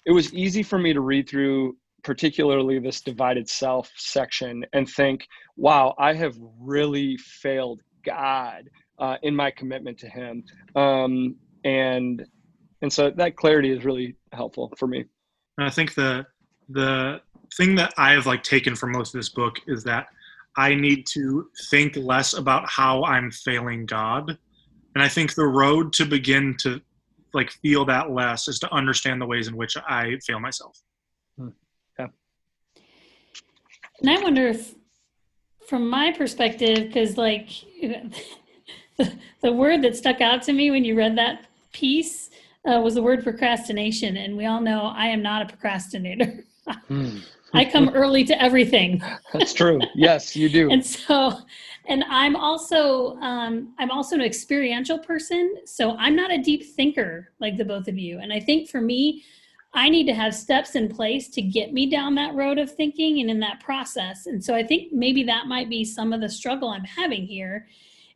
it 0.06 0.12
was 0.12 0.32
easy 0.32 0.62
for 0.62 0.78
me 0.78 0.92
to 0.92 1.00
read 1.00 1.28
through 1.28 1.76
particularly 2.04 2.78
this 2.78 3.00
divided 3.00 3.48
self 3.48 3.90
section 3.96 4.64
and 4.72 4.88
think, 4.88 5.26
wow, 5.56 5.96
I 5.98 6.14
have 6.14 6.36
really 6.60 7.16
failed 7.16 7.80
God 8.04 8.70
uh, 8.98 9.16
in 9.22 9.34
my 9.34 9.50
commitment 9.50 9.98
to 9.98 10.08
Him. 10.08 10.44
Um, 10.76 11.36
and 11.64 12.24
and 12.82 12.92
so 12.92 13.10
that 13.10 13.36
clarity 13.36 13.70
is 13.70 13.84
really 13.84 14.16
helpful 14.32 14.72
for 14.76 14.86
me. 14.86 15.04
And 15.58 15.66
I 15.66 15.70
think 15.70 15.94
the 15.94 16.26
the 16.68 17.20
thing 17.56 17.74
that 17.76 17.94
I 17.96 18.12
have 18.12 18.26
like 18.26 18.42
taken 18.42 18.76
from 18.76 18.92
most 18.92 19.14
of 19.14 19.18
this 19.18 19.30
book 19.30 19.56
is 19.66 19.82
that 19.84 20.06
I 20.56 20.74
need 20.74 21.06
to 21.08 21.48
think 21.70 21.96
less 21.96 22.34
about 22.34 22.68
how 22.68 23.04
I'm 23.04 23.30
failing 23.30 23.86
God. 23.86 24.36
And 24.94 25.02
I 25.02 25.08
think 25.08 25.34
the 25.34 25.46
road 25.46 25.92
to 25.94 26.04
begin 26.04 26.56
to 26.60 26.80
like 27.32 27.50
feel 27.50 27.84
that 27.84 28.10
less 28.10 28.48
is 28.48 28.58
to 28.60 28.72
understand 28.72 29.20
the 29.20 29.26
ways 29.26 29.48
in 29.48 29.56
which 29.56 29.76
I 29.76 30.18
fail 30.26 30.40
myself. 30.40 30.78
Hmm. 31.38 31.48
Yeah. 31.98 32.06
And 34.00 34.10
I 34.10 34.20
wonder 34.22 34.48
if, 34.48 34.74
from 35.68 35.88
my 35.88 36.12
perspective, 36.12 36.86
because 36.86 37.16
like 37.16 37.48
the, 39.40 39.52
word 39.52 39.82
that 39.82 39.96
stuck 39.96 40.20
out 40.20 40.42
to 40.42 40.52
me 40.52 40.70
when 40.70 40.84
you 40.84 40.96
read 40.96 41.16
that 41.16 41.46
piece 41.72 42.30
uh, 42.66 42.80
was 42.80 42.94
the 42.94 43.02
word 43.02 43.22
procrastination. 43.22 44.16
And 44.16 44.36
we 44.36 44.46
all 44.46 44.60
know 44.60 44.92
I 44.94 45.06
am 45.06 45.22
not 45.22 45.42
a 45.42 45.46
procrastinator. 45.46 46.44
Hmm. 46.86 47.20
I 47.54 47.64
come 47.64 47.88
early 47.94 48.24
to 48.24 48.42
everything. 48.42 49.02
That's 49.32 49.54
true. 49.54 49.80
Yes, 49.94 50.36
you 50.36 50.50
do. 50.50 50.70
and 50.70 50.84
so, 50.84 51.38
and 51.86 52.04
I'm 52.10 52.36
also 52.36 53.16
um, 53.20 53.72
I'm 53.78 53.90
also 53.90 54.16
an 54.16 54.20
experiential 54.20 54.98
person. 54.98 55.56
So 55.64 55.96
I'm 55.96 56.14
not 56.14 56.30
a 56.30 56.36
deep 56.36 56.62
thinker 56.62 57.30
like 57.40 57.56
the 57.56 57.64
both 57.64 57.88
of 57.88 57.96
you. 57.96 58.18
And 58.18 58.34
I 58.34 58.40
think 58.40 58.68
for 58.68 58.82
me, 58.82 59.24
I 59.74 59.88
need 59.88 60.06
to 60.06 60.14
have 60.14 60.34
steps 60.34 60.74
in 60.74 60.88
place 60.88 61.28
to 61.30 61.42
get 61.42 61.72
me 61.72 61.88
down 61.88 62.14
that 62.16 62.34
road 62.34 62.58
of 62.58 62.74
thinking 62.74 63.20
and 63.20 63.30
in 63.30 63.40
that 63.40 63.60
process. 63.60 64.26
And 64.26 64.42
so 64.42 64.54
I 64.54 64.62
think 64.62 64.92
maybe 64.92 65.22
that 65.24 65.46
might 65.46 65.68
be 65.68 65.84
some 65.84 66.12
of 66.12 66.20
the 66.20 66.28
struggle 66.28 66.68
I'm 66.68 66.84
having 66.84 67.26
here 67.26 67.66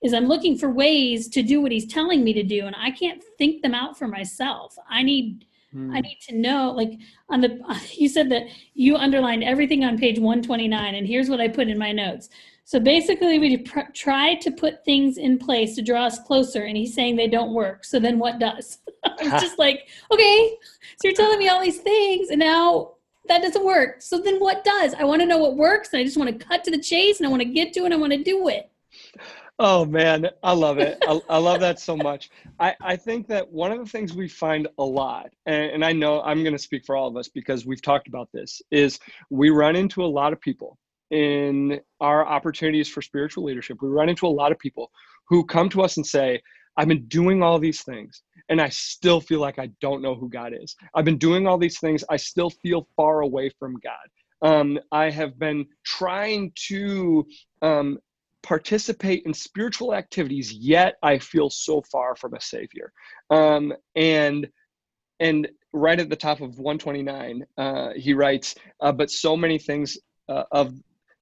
is 0.02 0.12
I'm 0.12 0.26
looking 0.26 0.56
for 0.56 0.70
ways 0.70 1.28
to 1.28 1.42
do 1.42 1.60
what 1.60 1.72
he's 1.72 1.86
telling 1.86 2.24
me 2.24 2.32
to 2.32 2.42
do 2.42 2.66
and 2.66 2.76
I 2.76 2.90
can't 2.90 3.22
think 3.38 3.62
them 3.62 3.74
out 3.74 3.98
for 3.98 4.08
myself. 4.08 4.76
I 4.88 5.02
need 5.02 5.46
Hmm. 5.72 5.90
I 5.94 6.00
need 6.00 6.18
to 6.28 6.36
know, 6.36 6.70
like 6.70 6.98
on 7.28 7.40
the, 7.40 7.58
you 7.92 8.08
said 8.08 8.30
that 8.30 8.46
you 8.74 8.96
underlined 8.96 9.42
everything 9.42 9.84
on 9.84 9.98
page 9.98 10.18
129, 10.18 10.94
and 10.94 11.06
here's 11.06 11.28
what 11.28 11.40
I 11.40 11.48
put 11.48 11.68
in 11.68 11.78
my 11.78 11.92
notes. 11.92 12.28
So 12.64 12.78
basically, 12.78 13.38
we 13.38 13.56
pr- 13.58 13.90
try 13.92 14.36
to 14.36 14.50
put 14.50 14.84
things 14.84 15.18
in 15.18 15.38
place 15.38 15.74
to 15.74 15.82
draw 15.82 16.04
us 16.04 16.18
closer, 16.20 16.62
and 16.62 16.76
he's 16.76 16.94
saying 16.94 17.16
they 17.16 17.28
don't 17.28 17.54
work. 17.54 17.84
So 17.84 17.98
then 17.98 18.18
what 18.18 18.38
does? 18.38 18.78
I'm 19.04 19.30
just 19.40 19.58
like, 19.58 19.88
okay, 20.10 20.56
so 20.80 21.08
you're 21.08 21.14
telling 21.14 21.38
me 21.38 21.48
all 21.48 21.60
these 21.60 21.80
things, 21.80 22.30
and 22.30 22.38
now 22.38 22.92
that 23.28 23.42
doesn't 23.42 23.64
work. 23.64 24.02
So 24.02 24.18
then 24.18 24.38
what 24.38 24.64
does? 24.64 24.94
I 24.94 25.04
want 25.04 25.22
to 25.22 25.26
know 25.26 25.38
what 25.38 25.56
works, 25.56 25.92
and 25.92 26.00
I 26.00 26.04
just 26.04 26.16
want 26.16 26.30
to 26.30 26.46
cut 26.46 26.64
to 26.64 26.70
the 26.70 26.80
chase, 26.80 27.18
and 27.18 27.26
I 27.26 27.30
want 27.30 27.42
to 27.42 27.48
get 27.48 27.72
to 27.74 27.80
it, 27.80 27.86
and 27.86 27.94
I 27.94 27.96
want 27.96 28.12
to 28.12 28.22
do 28.22 28.48
it. 28.48 28.70
Oh 29.64 29.84
man, 29.84 30.28
I 30.42 30.54
love 30.54 30.78
it. 30.78 30.98
I, 31.06 31.20
I, 31.28 31.38
love 31.38 31.60
that 31.60 31.78
so 31.78 31.96
much. 31.96 32.30
I, 32.58 32.74
I 32.82 32.96
think 32.96 33.28
that 33.28 33.48
one 33.48 33.70
of 33.70 33.78
the 33.78 33.86
things 33.86 34.12
we 34.12 34.26
find 34.26 34.66
a 34.78 34.82
lot, 34.82 35.30
and, 35.46 35.70
and 35.70 35.84
I 35.84 35.92
know 35.92 36.20
I'm 36.20 36.42
going 36.42 36.56
to 36.56 36.58
speak 36.58 36.84
for 36.84 36.96
all 36.96 37.06
of 37.06 37.16
us 37.16 37.28
because 37.28 37.64
we've 37.64 37.80
talked 37.80 38.08
about 38.08 38.28
this, 38.34 38.60
is 38.72 38.98
we 39.30 39.50
run 39.50 39.76
into 39.76 40.02
a 40.02 40.06
lot 40.06 40.32
of 40.32 40.40
people 40.40 40.78
in 41.12 41.80
our 42.00 42.26
opportunities 42.26 42.88
for 42.88 43.02
spiritual 43.02 43.44
leadership. 43.44 43.78
We 43.80 43.88
run 43.88 44.08
into 44.08 44.26
a 44.26 44.34
lot 44.34 44.50
of 44.50 44.58
people 44.58 44.90
who 45.28 45.46
come 45.46 45.68
to 45.68 45.82
us 45.82 45.96
and 45.96 46.04
say, 46.04 46.42
I've 46.76 46.88
been 46.88 47.06
doing 47.06 47.40
all 47.40 47.60
these 47.60 47.82
things 47.82 48.20
and 48.48 48.60
I 48.60 48.68
still 48.68 49.20
feel 49.20 49.38
like 49.38 49.60
I 49.60 49.68
don't 49.80 50.02
know 50.02 50.16
who 50.16 50.28
God 50.28 50.54
is. 50.60 50.74
I've 50.96 51.04
been 51.04 51.18
doing 51.18 51.46
all 51.46 51.56
these 51.56 51.78
things. 51.78 52.02
I 52.10 52.16
still 52.16 52.50
feel 52.50 52.88
far 52.96 53.20
away 53.20 53.52
from 53.60 53.76
God. 53.78 54.08
Um, 54.44 54.80
I 54.90 55.08
have 55.08 55.38
been 55.38 55.66
trying 55.84 56.50
to 56.66 57.24
um, 57.62 58.00
participate 58.42 59.22
in 59.24 59.34
spiritual 59.34 59.94
activities, 59.94 60.52
yet 60.52 60.96
I 61.02 61.18
feel 61.18 61.50
so 61.50 61.82
far 61.82 62.16
from 62.16 62.34
a 62.34 62.40
savior. 62.40 62.92
Um, 63.30 63.72
and 63.94 64.48
and 65.20 65.48
right 65.72 66.00
at 66.00 66.08
the 66.08 66.16
top 66.16 66.40
of 66.40 66.58
129, 66.58 67.46
uh, 67.56 67.90
he 67.94 68.12
writes, 68.14 68.56
uh, 68.80 68.92
"But 68.92 69.10
so 69.10 69.36
many 69.36 69.58
things 69.58 69.98
uh, 70.28 70.44
of." 70.50 70.74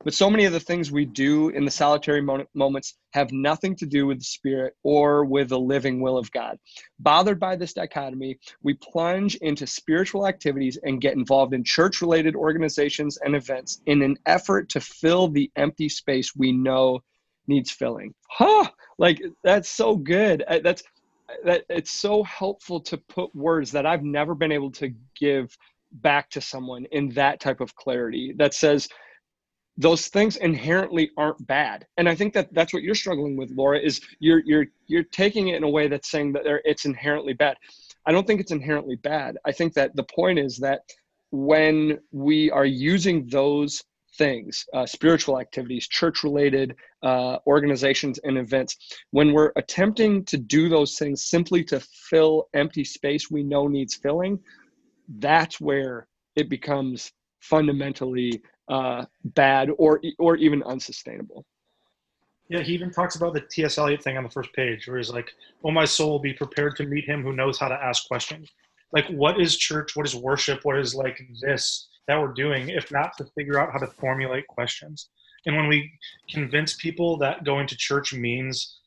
But 0.02 0.14
so 0.14 0.30
many 0.30 0.46
of 0.46 0.54
the 0.54 0.60
things 0.60 0.90
we 0.90 1.04
do 1.04 1.50
in 1.50 1.66
the 1.66 1.70
solitary 1.70 2.22
moments 2.54 2.96
have 3.12 3.32
nothing 3.32 3.76
to 3.76 3.84
do 3.84 4.06
with 4.06 4.20
the 4.20 4.24
spirit 4.24 4.74
or 4.82 5.26
with 5.26 5.50
the 5.50 5.60
living 5.60 6.00
will 6.00 6.16
of 6.16 6.32
God. 6.32 6.58
Bothered 7.00 7.38
by 7.38 7.54
this 7.54 7.74
dichotomy, 7.74 8.38
we 8.62 8.72
plunge 8.72 9.34
into 9.42 9.66
spiritual 9.66 10.26
activities 10.26 10.78
and 10.84 11.02
get 11.02 11.18
involved 11.18 11.52
in 11.52 11.62
church 11.62 12.00
related 12.00 12.34
organizations 12.34 13.18
and 13.18 13.36
events 13.36 13.82
in 13.84 14.00
an 14.00 14.16
effort 14.24 14.70
to 14.70 14.80
fill 14.80 15.28
the 15.28 15.50
empty 15.56 15.90
space 15.90 16.34
we 16.34 16.50
know 16.50 17.02
needs 17.50 17.70
filling. 17.70 18.14
Huh? 18.30 18.66
Like 18.98 19.20
that's 19.44 19.68
so 19.68 19.96
good. 19.96 20.42
Uh, 20.48 20.60
that's 20.62 20.82
uh, 21.28 21.34
that 21.44 21.64
it's 21.68 21.90
so 21.90 22.22
helpful 22.22 22.80
to 22.80 22.96
put 22.96 23.34
words 23.34 23.70
that 23.72 23.84
I've 23.84 24.02
never 24.02 24.34
been 24.34 24.52
able 24.52 24.70
to 24.72 24.94
give 25.18 25.54
back 25.92 26.30
to 26.30 26.40
someone 26.40 26.86
in 26.92 27.10
that 27.10 27.40
type 27.40 27.60
of 27.60 27.74
clarity 27.74 28.32
that 28.38 28.54
says 28.54 28.88
those 29.76 30.08
things 30.08 30.36
inherently 30.36 31.10
aren't 31.16 31.44
bad 31.46 31.86
and 31.96 32.08
i 32.08 32.14
think 32.14 32.32
that 32.32 32.52
that's 32.52 32.72
what 32.72 32.82
you're 32.82 32.94
struggling 32.94 33.36
with 33.36 33.50
laura 33.50 33.78
is 33.78 34.00
you're 34.20 34.42
you're 34.44 34.66
you're 34.86 35.02
taking 35.02 35.48
it 35.48 35.56
in 35.56 35.64
a 35.64 35.68
way 35.68 35.88
that's 35.88 36.10
saying 36.10 36.32
that 36.32 36.42
it's 36.64 36.84
inherently 36.84 37.32
bad 37.32 37.56
i 38.06 38.12
don't 38.12 38.26
think 38.26 38.40
it's 38.40 38.52
inherently 38.52 38.96
bad 38.96 39.36
i 39.44 39.50
think 39.50 39.72
that 39.74 39.94
the 39.96 40.04
point 40.04 40.38
is 40.38 40.58
that 40.58 40.80
when 41.32 41.98
we 42.12 42.50
are 42.50 42.66
using 42.66 43.26
those 43.28 43.82
things 44.16 44.66
uh, 44.74 44.86
spiritual 44.86 45.38
activities 45.38 45.86
church 45.88 46.24
related 46.24 46.74
uh, 47.02 47.38
organizations 47.46 48.18
and 48.24 48.36
events 48.38 48.76
when 49.10 49.32
we're 49.32 49.52
attempting 49.56 50.24
to 50.24 50.36
do 50.36 50.68
those 50.68 50.98
things 50.98 51.24
simply 51.24 51.62
to 51.62 51.80
fill 51.80 52.48
empty 52.54 52.84
space 52.84 53.30
we 53.30 53.42
know 53.42 53.68
needs 53.68 53.94
filling 53.94 54.38
that's 55.18 55.60
where 55.60 56.08
it 56.36 56.48
becomes 56.48 57.12
fundamentally 57.40 58.40
uh, 58.68 59.04
bad 59.24 59.70
or 59.78 60.00
or 60.18 60.36
even 60.36 60.62
unsustainable 60.64 61.44
yeah, 62.50 62.62
he 62.62 62.74
even 62.74 62.90
talks 62.90 63.14
about 63.14 63.32
the 63.32 63.42
T.S. 63.42 63.78
Eliot 63.78 64.02
thing 64.02 64.16
on 64.16 64.24
the 64.24 64.28
first 64.28 64.52
page, 64.54 64.88
where 64.88 64.96
he's 64.96 65.12
like, 65.12 65.30
"Oh, 65.64 65.70
my 65.70 65.84
soul, 65.84 66.18
be 66.18 66.32
prepared 66.32 66.74
to 66.76 66.84
meet 66.84 67.04
him 67.04 67.22
who 67.22 67.32
knows 67.32 67.60
how 67.60 67.68
to 67.68 67.76
ask 67.76 68.08
questions." 68.08 68.50
Like, 68.92 69.06
what 69.06 69.40
is 69.40 69.56
church? 69.56 69.94
What 69.94 70.04
is 70.04 70.16
worship? 70.16 70.64
What 70.64 70.76
is 70.76 70.92
like 70.92 71.20
this? 71.40 71.88
That 72.10 72.20
we're 72.20 72.32
doing, 72.32 72.70
if 72.70 72.90
not 72.90 73.16
to 73.18 73.24
figure 73.36 73.60
out 73.60 73.72
how 73.72 73.78
to 73.78 73.86
formulate 73.86 74.44
questions. 74.48 75.10
And 75.46 75.56
when 75.56 75.68
we 75.68 75.92
convince 76.28 76.74
people 76.74 77.16
that 77.18 77.44
going 77.44 77.68
to 77.68 77.76
church 77.76 78.12
means 78.12 78.78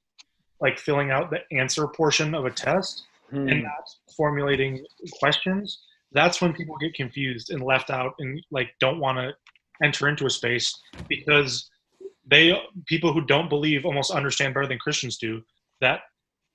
like 0.59 0.77
filling 0.77 1.09
out 1.09 1.31
the 1.31 1.39
answer 1.57 1.87
portion 1.87 2.35
of 2.35 2.43
a 2.43 2.51
test 2.51 3.05
hmm. 3.29 3.47
and 3.47 3.63
not 3.63 3.89
formulating 4.17 4.85
questions, 5.19 5.79
that's 6.11 6.41
when 6.41 6.51
people 6.51 6.75
get 6.81 6.93
confused 6.95 7.49
and 7.49 7.63
left 7.63 7.89
out 7.89 8.13
and 8.19 8.43
like 8.51 8.71
don't 8.81 8.99
want 8.99 9.17
to 9.17 9.31
enter 9.81 10.09
into 10.09 10.25
a 10.25 10.29
space 10.29 10.77
because 11.07 11.69
they 12.29 12.53
people 12.87 13.13
who 13.13 13.25
don't 13.25 13.49
believe 13.49 13.85
almost 13.85 14.11
understand 14.11 14.53
better 14.53 14.67
than 14.67 14.77
Christians 14.79 15.17
do 15.17 15.41
that 15.79 16.01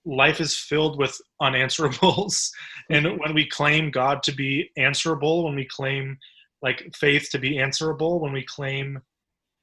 life 0.04 0.40
is 0.40 0.56
filled 0.56 0.98
with 0.98 1.18
unanswerables 1.42 2.50
and 2.88 3.18
when 3.18 3.34
we 3.34 3.46
claim 3.46 3.90
god 3.90 4.22
to 4.22 4.32
be 4.32 4.70
answerable 4.76 5.44
when 5.44 5.56
we 5.56 5.66
claim 5.66 6.16
like 6.62 6.90
faith 6.94 7.28
to 7.30 7.38
be 7.38 7.58
answerable 7.58 8.20
when 8.20 8.32
we 8.32 8.44
claim 8.44 9.00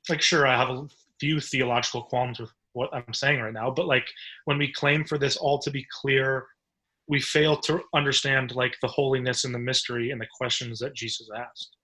like 0.09 0.21
sure 0.21 0.47
i 0.47 0.55
have 0.55 0.69
a 0.69 0.87
few 1.19 1.39
theological 1.39 2.03
qualms 2.03 2.39
with 2.39 2.51
what 2.73 2.93
i'm 2.93 3.13
saying 3.13 3.39
right 3.39 3.53
now 3.53 3.69
but 3.69 3.87
like 3.87 4.07
when 4.45 4.57
we 4.57 4.71
claim 4.71 5.03
for 5.03 5.17
this 5.17 5.37
all 5.37 5.59
to 5.59 5.71
be 5.71 5.85
clear 6.01 6.45
we 7.07 7.19
fail 7.19 7.55
to 7.55 7.81
understand 7.93 8.55
like 8.55 8.75
the 8.81 8.87
holiness 8.87 9.45
and 9.45 9.53
the 9.53 9.59
mystery 9.59 10.11
and 10.11 10.19
the 10.19 10.27
questions 10.37 10.79
that 10.79 10.93
jesus 10.93 11.29
asked 11.35 11.75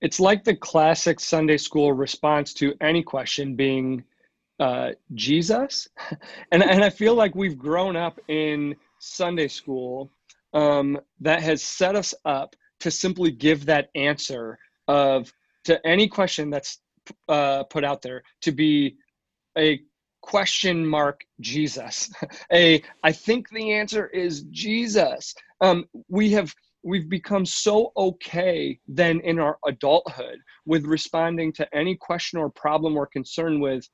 it's 0.00 0.20
like 0.20 0.44
the 0.44 0.56
classic 0.56 1.20
Sunday 1.20 1.56
school 1.56 1.92
response 1.92 2.54
to 2.54 2.74
any 2.80 3.02
question 3.02 3.54
being 3.54 4.04
uh, 4.58 4.90
Jesus. 5.14 5.88
and, 6.52 6.62
and 6.62 6.84
I 6.84 6.90
feel 6.90 7.14
like 7.14 7.34
we've 7.34 7.58
grown 7.58 7.96
up 7.96 8.20
in 8.28 8.76
Sunday 8.98 9.48
school 9.48 10.10
um, 10.52 10.98
that 11.20 11.42
has 11.42 11.62
set 11.62 11.96
us 11.96 12.14
up 12.24 12.54
to 12.80 12.90
simply 12.90 13.30
give 13.30 13.66
that 13.66 13.90
answer 13.94 14.58
of 14.88 15.32
to 15.64 15.84
any 15.86 16.08
question 16.08 16.50
that's 16.50 16.80
uh, 17.28 17.64
put 17.64 17.84
out 17.84 18.02
there 18.02 18.22
to 18.42 18.52
be 18.52 18.96
a 19.56 19.80
question 20.22 20.86
mark 20.86 21.20
Jesus. 21.40 22.10
a 22.52 22.82
I 23.02 23.12
think 23.12 23.48
the 23.50 23.72
answer 23.72 24.06
is 24.08 24.42
Jesus. 24.50 25.34
Um, 25.60 25.84
we 26.08 26.30
have 26.32 26.54
we've 26.82 27.08
become 27.08 27.44
so 27.44 27.92
okay 27.96 28.78
then 28.88 29.20
in 29.20 29.38
our 29.38 29.58
adulthood 29.66 30.38
with 30.64 30.86
responding 30.86 31.52
to 31.52 31.74
any 31.74 31.94
question 31.94 32.38
or 32.38 32.50
problem 32.50 32.96
or 32.96 33.06
concern 33.06 33.60
with 33.60 33.86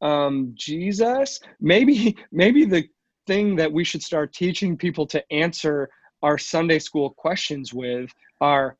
um, 0.00 0.52
Jesus. 0.54 1.40
Maybe 1.60 2.16
maybe 2.32 2.64
the 2.64 2.84
thing 3.26 3.56
that 3.56 3.72
we 3.72 3.84
should 3.84 4.02
start 4.02 4.32
teaching 4.32 4.76
people 4.76 5.06
to 5.06 5.22
answer 5.32 5.90
our 6.22 6.38
Sunday 6.38 6.78
school 6.78 7.10
questions 7.10 7.72
with 7.72 8.12
are 8.40 8.76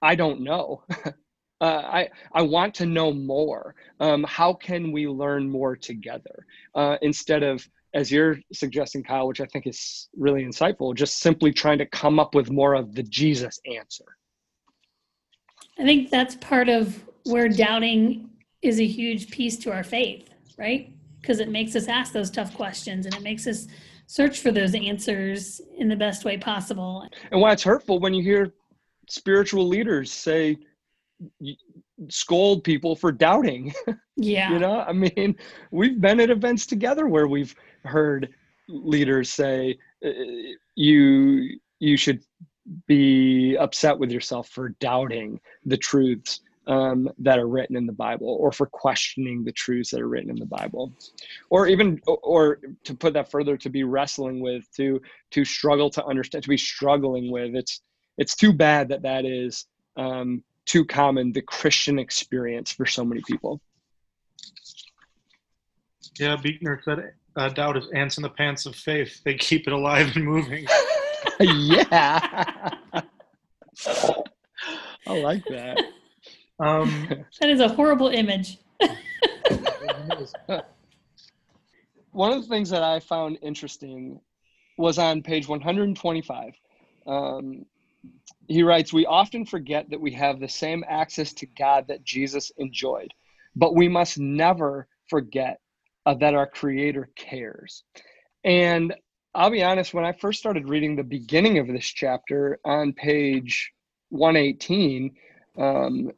I 0.00 0.14
don't 0.14 0.42
know. 0.42 0.82
uh, 1.04 1.12
I 1.60 2.08
I 2.32 2.42
want 2.42 2.74
to 2.76 2.86
know 2.86 3.12
more. 3.12 3.74
Um, 4.00 4.24
how 4.24 4.52
can 4.52 4.92
we 4.92 5.08
learn 5.08 5.50
more 5.50 5.76
together 5.76 6.46
uh, 6.74 6.96
instead 7.02 7.42
of 7.42 7.68
as 7.94 8.12
you're 8.12 8.38
suggesting, 8.52 9.02
Kyle, 9.02 9.26
which 9.26 9.40
I 9.40 9.46
think 9.46 9.66
is 9.66 10.08
really 10.16 10.44
insightful, 10.44 10.94
just 10.94 11.20
simply 11.20 11.52
trying 11.52 11.78
to 11.78 11.86
come 11.86 12.18
up 12.18 12.34
with 12.34 12.50
more 12.50 12.74
of 12.74 12.94
the 12.94 13.02
Jesus 13.02 13.58
answer. 13.66 14.04
I 15.78 15.84
think 15.84 16.10
that's 16.10 16.34
part 16.36 16.68
of 16.68 17.02
where 17.24 17.48
doubting 17.48 18.30
is 18.62 18.80
a 18.80 18.86
huge 18.86 19.30
piece 19.30 19.56
to 19.58 19.72
our 19.72 19.84
faith, 19.84 20.28
right? 20.58 20.92
Because 21.20 21.40
it 21.40 21.48
makes 21.48 21.76
us 21.76 21.88
ask 21.88 22.12
those 22.12 22.30
tough 22.30 22.54
questions 22.54 23.06
and 23.06 23.14
it 23.14 23.22
makes 23.22 23.46
us 23.46 23.68
search 24.08 24.40
for 24.40 24.50
those 24.50 24.74
answers 24.74 25.60
in 25.76 25.86
the 25.88 25.94
best 25.94 26.24
way 26.24 26.38
possible. 26.38 27.06
And 27.30 27.40
why 27.40 27.52
it's 27.52 27.62
hurtful 27.62 28.00
when 28.00 28.14
you 28.14 28.22
hear 28.22 28.54
spiritual 29.06 29.68
leaders 29.68 30.10
say, 30.10 30.56
scold 32.08 32.64
people 32.64 32.96
for 32.96 33.12
doubting. 33.12 33.72
Yeah. 34.20 34.50
you 34.50 34.58
know, 34.58 34.80
I 34.80 34.92
mean, 34.92 35.36
we've 35.70 36.00
been 36.00 36.18
at 36.18 36.28
events 36.28 36.66
together 36.66 37.06
where 37.06 37.28
we've 37.28 37.54
heard 37.84 38.30
leaders 38.68 39.32
say 39.32 39.78
uh, 40.04 40.10
you 40.74 41.60
you 41.78 41.96
should 41.96 42.24
be 42.88 43.56
upset 43.58 43.96
with 43.96 44.10
yourself 44.10 44.48
for 44.48 44.70
doubting 44.80 45.38
the 45.66 45.76
truths 45.76 46.40
um, 46.68 47.08
that 47.18 47.38
are 47.38 47.48
written 47.48 47.76
in 47.76 47.86
the 47.86 47.92
Bible, 47.92 48.28
or 48.40 48.52
for 48.52 48.66
questioning 48.66 49.42
the 49.42 49.52
truths 49.52 49.90
that 49.90 50.00
are 50.00 50.08
written 50.08 50.30
in 50.30 50.36
the 50.36 50.46
Bible, 50.46 50.92
or 51.50 51.66
even, 51.66 52.00
or 52.06 52.60
to 52.84 52.94
put 52.94 53.14
that 53.14 53.30
further, 53.30 53.56
to 53.56 53.70
be 53.70 53.84
wrestling 53.84 54.40
with, 54.40 54.64
to 54.76 55.00
to 55.32 55.44
struggle 55.44 55.90
to 55.90 56.04
understand, 56.04 56.44
to 56.44 56.48
be 56.48 56.56
struggling 56.56 57.30
with. 57.30 57.54
It's 57.54 57.80
it's 58.18 58.36
too 58.36 58.52
bad 58.52 58.88
that 58.88 59.02
that 59.02 59.24
is 59.24 59.66
um, 59.96 60.44
too 60.66 60.84
common 60.84 61.32
the 61.32 61.42
Christian 61.42 61.98
experience 61.98 62.70
for 62.70 62.86
so 62.86 63.04
many 63.04 63.22
people. 63.26 63.60
Yeah, 66.18 66.36
Buechner 66.36 66.80
said 66.84 67.12
uh, 67.36 67.48
doubt 67.48 67.76
is 67.76 67.88
ants 67.94 68.18
in 68.18 68.22
the 68.22 68.30
pants 68.30 68.66
of 68.66 68.74
faith. 68.74 69.22
They 69.24 69.34
keep 69.34 69.66
it 69.66 69.72
alive 69.72 70.14
and 70.16 70.24
moving. 70.24 70.66
yeah. 71.40 72.70
I 75.06 75.18
like 75.18 75.44
that. 75.46 75.78
Um, 76.58 77.08
that 77.40 77.50
is 77.50 77.60
a 77.60 77.68
horrible 77.68 78.08
image. 78.08 78.58
One 82.12 82.32
of 82.32 82.42
the 82.42 82.48
things 82.48 82.70
that 82.70 82.82
I 82.82 83.00
found 83.00 83.38
interesting 83.42 84.20
was 84.76 84.98
on 84.98 85.22
page 85.22 85.46
125. 85.46 86.52
Um, 87.06 87.64
he 88.48 88.62
writes, 88.62 88.92
We 88.92 89.06
often 89.06 89.44
forget 89.44 89.90
that 89.90 90.00
we 90.00 90.12
have 90.12 90.40
the 90.40 90.48
same 90.48 90.84
access 90.88 91.32
to 91.34 91.46
God 91.46 91.86
that 91.88 92.04
Jesus 92.04 92.50
enjoyed, 92.56 93.12
but 93.54 93.74
we 93.74 93.88
must 93.88 94.18
never 94.18 94.88
forget 95.08 95.60
uh, 96.06 96.14
that 96.14 96.34
our 96.34 96.46
Creator 96.46 97.10
cares. 97.16 97.84
And 98.44 98.94
I'll 99.34 99.50
be 99.50 99.62
honest, 99.62 99.94
when 99.94 100.04
I 100.04 100.12
first 100.12 100.38
started 100.38 100.68
reading 100.68 100.96
the 100.96 101.04
beginning 101.04 101.58
of 101.58 101.68
this 101.68 101.86
chapter 101.86 102.58
on 102.64 102.92
page 102.92 103.72
118, 104.08 105.14
um, 105.58 106.10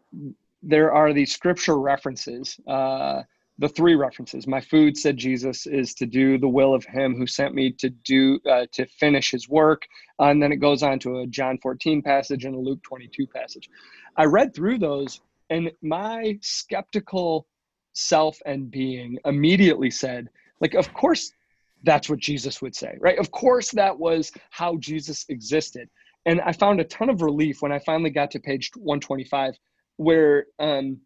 there 0.62 0.92
are 0.92 1.12
these 1.12 1.33
scripture 1.33 1.79
references. 1.79 2.59
Uh, 2.66 3.22
the 3.61 3.68
three 3.68 3.94
references. 3.94 4.46
My 4.46 4.61
food, 4.61 4.96
said 4.96 5.18
Jesus, 5.18 5.66
is 5.66 5.92
to 5.94 6.07
do 6.07 6.38
the 6.38 6.48
will 6.48 6.74
of 6.74 6.83
Him 6.87 7.14
who 7.14 7.26
sent 7.26 7.55
me 7.55 7.70
to 7.72 7.90
do 7.90 8.40
uh, 8.50 8.64
to 8.72 8.87
finish 8.87 9.31
His 9.31 9.50
work. 9.50 9.83
Uh, 10.18 10.29
and 10.29 10.42
then 10.42 10.50
it 10.50 10.57
goes 10.57 10.83
on 10.83 10.98
to 11.00 11.18
a 11.18 11.26
John 11.26 11.59
14 11.59 12.00
passage 12.00 12.46
and 12.46 12.55
a 12.55 12.59
Luke 12.59 12.83
22 12.83 13.26
passage. 13.26 13.68
I 14.16 14.24
read 14.24 14.55
through 14.55 14.79
those, 14.79 15.20
and 15.50 15.70
my 15.83 16.38
skeptical 16.40 17.46
self 17.92 18.38
and 18.46 18.70
being 18.70 19.18
immediately 19.26 19.90
said, 19.90 20.31
like, 20.61 20.72
of 20.72 20.92
course 20.94 21.31
that's 21.83 22.09
what 22.09 22.18
Jesus 22.18 22.61
would 22.62 22.74
say, 22.74 22.96
right? 22.98 23.18
Of 23.18 23.31
course 23.31 23.70
that 23.72 23.98
was 23.98 24.33
how 24.50 24.76
Jesus 24.79 25.24
existed. 25.29 25.88
And 26.26 26.40
I 26.40 26.52
found 26.52 26.80
a 26.80 26.85
ton 26.85 27.09
of 27.09 27.22
relief 27.22 27.62
when 27.62 27.72
I 27.72 27.78
finally 27.78 28.11
got 28.11 28.30
to 28.33 28.40
page 28.40 28.70
125, 28.76 29.54
where 29.96 30.46
um, 30.59 31.00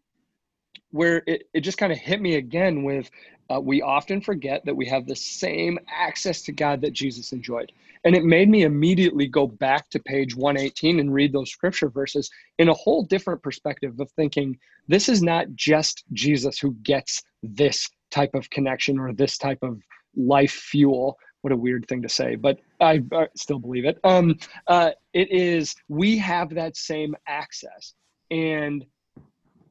where 0.91 1.23
it, 1.27 1.43
it 1.53 1.61
just 1.61 1.77
kind 1.77 1.91
of 1.91 1.97
hit 1.97 2.21
me 2.21 2.35
again 2.35 2.83
with 2.83 3.09
uh, 3.53 3.59
we 3.59 3.81
often 3.81 4.21
forget 4.21 4.65
that 4.65 4.75
we 4.75 4.85
have 4.87 5.05
the 5.05 5.15
same 5.15 5.77
access 5.93 6.41
to 6.41 6.51
God 6.51 6.81
that 6.81 6.93
Jesus 6.93 7.31
enjoyed. 7.31 7.71
And 8.03 8.15
it 8.15 8.23
made 8.23 8.49
me 8.49 8.63
immediately 8.63 9.27
go 9.27 9.45
back 9.45 9.89
to 9.89 9.99
page 9.99 10.35
118 10.35 10.99
and 10.99 11.13
read 11.13 11.33
those 11.33 11.51
scripture 11.51 11.89
verses 11.89 12.29
in 12.57 12.69
a 12.69 12.73
whole 12.73 13.03
different 13.03 13.43
perspective 13.43 13.99
of 13.99 14.09
thinking 14.11 14.57
this 14.87 15.09
is 15.09 15.21
not 15.21 15.47
just 15.55 16.03
Jesus 16.13 16.59
who 16.59 16.73
gets 16.83 17.21
this 17.43 17.89
type 18.11 18.33
of 18.33 18.49
connection 18.49 18.99
or 18.99 19.13
this 19.13 19.37
type 19.37 19.59
of 19.61 19.79
life 20.15 20.51
fuel. 20.51 21.17
What 21.45 21.51
a 21.51 21.57
weird 21.57 21.87
thing 21.87 22.01
to 22.01 22.09
say, 22.09 22.33
but 22.33 22.57
I, 22.81 23.03
I 23.11 23.27
still 23.35 23.59
believe 23.59 23.85
it. 23.85 23.99
Um, 24.03 24.39
uh, 24.65 24.89
it 25.13 25.31
is, 25.31 25.75
we 25.87 26.17
have 26.17 26.49
that 26.55 26.75
same 26.75 27.15
access. 27.27 27.93
And 28.31 28.83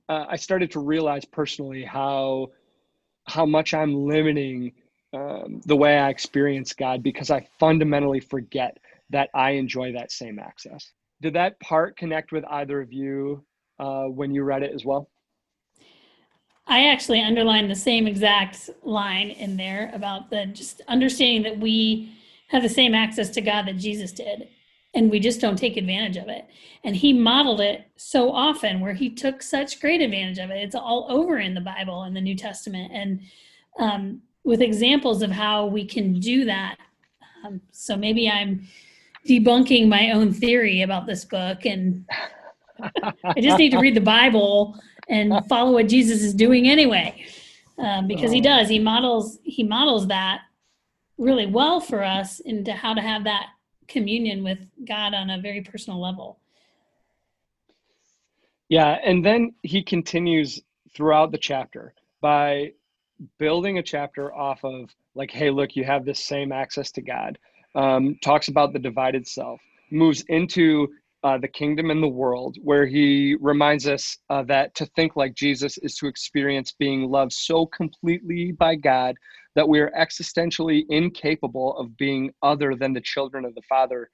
uh, 0.08 0.26
I 0.28 0.36
started 0.36 0.70
to 0.70 0.78
realize 0.78 1.24
personally 1.24 1.82
how 1.82 2.52
how 3.26 3.44
much 3.44 3.74
I'm 3.74 4.06
limiting 4.06 4.70
um, 5.12 5.62
the 5.66 5.74
way 5.74 5.98
I 5.98 6.10
experience 6.10 6.74
God 6.74 7.02
because 7.02 7.32
I 7.32 7.44
fundamentally 7.58 8.20
forget 8.20 8.78
that 9.10 9.30
I 9.34 9.50
enjoy 9.62 9.94
that 9.94 10.12
same 10.12 10.38
access. 10.38 10.92
Did 11.22 11.32
that 11.32 11.58
part 11.58 11.96
connect 11.96 12.30
with 12.30 12.44
either 12.48 12.80
of 12.80 12.92
you 12.92 13.44
uh, 13.80 14.04
when 14.04 14.32
you 14.32 14.44
read 14.44 14.62
it 14.62 14.70
as 14.72 14.84
well? 14.84 15.10
I 16.66 16.88
actually 16.88 17.20
underlined 17.20 17.70
the 17.70 17.76
same 17.76 18.06
exact 18.06 18.70
line 18.82 19.30
in 19.30 19.56
there 19.56 19.90
about 19.92 20.30
the 20.30 20.46
just 20.46 20.80
understanding 20.88 21.42
that 21.42 21.58
we 21.58 22.14
have 22.48 22.62
the 22.62 22.68
same 22.68 22.94
access 22.94 23.28
to 23.30 23.40
God 23.40 23.66
that 23.66 23.76
Jesus 23.76 24.12
did 24.12 24.48
and 24.94 25.10
we 25.10 25.18
just 25.18 25.40
don't 25.40 25.56
take 25.56 25.76
advantage 25.76 26.16
of 26.16 26.28
it. 26.28 26.46
And 26.84 26.94
he 26.94 27.12
modeled 27.12 27.60
it 27.60 27.86
so 27.96 28.30
often 28.30 28.80
where 28.80 28.94
he 28.94 29.10
took 29.10 29.42
such 29.42 29.80
great 29.80 30.00
advantage 30.00 30.38
of 30.38 30.50
it. 30.50 30.58
It's 30.58 30.74
all 30.74 31.06
over 31.08 31.38
in 31.38 31.54
the 31.54 31.60
Bible 31.60 32.04
and 32.04 32.16
the 32.16 32.20
New 32.20 32.36
Testament 32.36 32.92
and 32.94 33.20
um, 33.78 34.22
with 34.44 34.62
examples 34.62 35.22
of 35.22 35.30
how 35.30 35.66
we 35.66 35.84
can 35.84 36.20
do 36.20 36.44
that. 36.44 36.76
Um, 37.44 37.60
so 37.72 37.96
maybe 37.96 38.30
I'm 38.30 38.66
debunking 39.28 39.88
my 39.88 40.12
own 40.12 40.32
theory 40.32 40.82
about 40.82 41.06
this 41.06 41.24
book 41.24 41.66
and 41.66 42.08
I 43.24 43.40
just 43.40 43.58
need 43.58 43.70
to 43.70 43.78
read 43.78 43.96
the 43.96 44.00
Bible 44.00 44.78
and 45.08 45.32
follow 45.48 45.72
what 45.72 45.88
Jesus 45.88 46.22
is 46.22 46.34
doing 46.34 46.68
anyway. 46.68 47.24
Um, 47.76 48.06
because 48.06 48.30
he 48.30 48.40
oh. 48.40 48.44
does, 48.44 48.68
he 48.68 48.78
models 48.78 49.38
he 49.42 49.64
models 49.64 50.06
that 50.06 50.42
really 51.18 51.46
well 51.46 51.80
for 51.80 52.02
us 52.02 52.40
into 52.40 52.72
how 52.72 52.94
to 52.94 53.00
have 53.00 53.24
that 53.24 53.46
communion 53.88 54.42
with 54.44 54.58
God 54.86 55.14
on 55.14 55.30
a 55.30 55.40
very 55.40 55.60
personal 55.60 56.00
level. 56.00 56.38
Yeah, 58.68 58.98
and 59.04 59.24
then 59.24 59.54
he 59.62 59.82
continues 59.82 60.60
throughout 60.94 61.32
the 61.32 61.38
chapter 61.38 61.94
by 62.20 62.72
building 63.38 63.78
a 63.78 63.82
chapter 63.82 64.34
off 64.34 64.64
of 64.64 64.90
like, 65.14 65.30
hey, 65.30 65.50
look, 65.50 65.76
you 65.76 65.84
have 65.84 66.04
this 66.04 66.24
same 66.24 66.52
access 66.52 66.90
to 66.92 67.02
God. 67.02 67.38
Um, 67.74 68.16
talks 68.22 68.48
about 68.48 68.72
the 68.72 68.78
divided 68.78 69.26
self, 69.26 69.60
moves 69.90 70.24
into 70.28 70.88
uh, 71.24 71.38
the 71.38 71.48
kingdom 71.48 71.90
and 71.90 72.02
the 72.02 72.08
world, 72.08 72.58
where 72.62 72.84
he 72.84 73.34
reminds 73.40 73.88
us 73.88 74.18
uh, 74.28 74.42
that 74.42 74.74
to 74.74 74.84
think 74.94 75.16
like 75.16 75.34
Jesus 75.34 75.78
is 75.78 75.96
to 75.96 76.06
experience 76.06 76.72
being 76.78 77.10
loved 77.10 77.32
so 77.32 77.64
completely 77.64 78.52
by 78.52 78.74
God 78.74 79.16
that 79.54 79.66
we 79.66 79.80
are 79.80 79.90
existentially 79.98 80.84
incapable 80.90 81.78
of 81.78 81.96
being 81.96 82.30
other 82.42 82.74
than 82.74 82.92
the 82.92 83.00
children 83.00 83.46
of 83.46 83.54
the 83.54 83.62
Father 83.62 84.10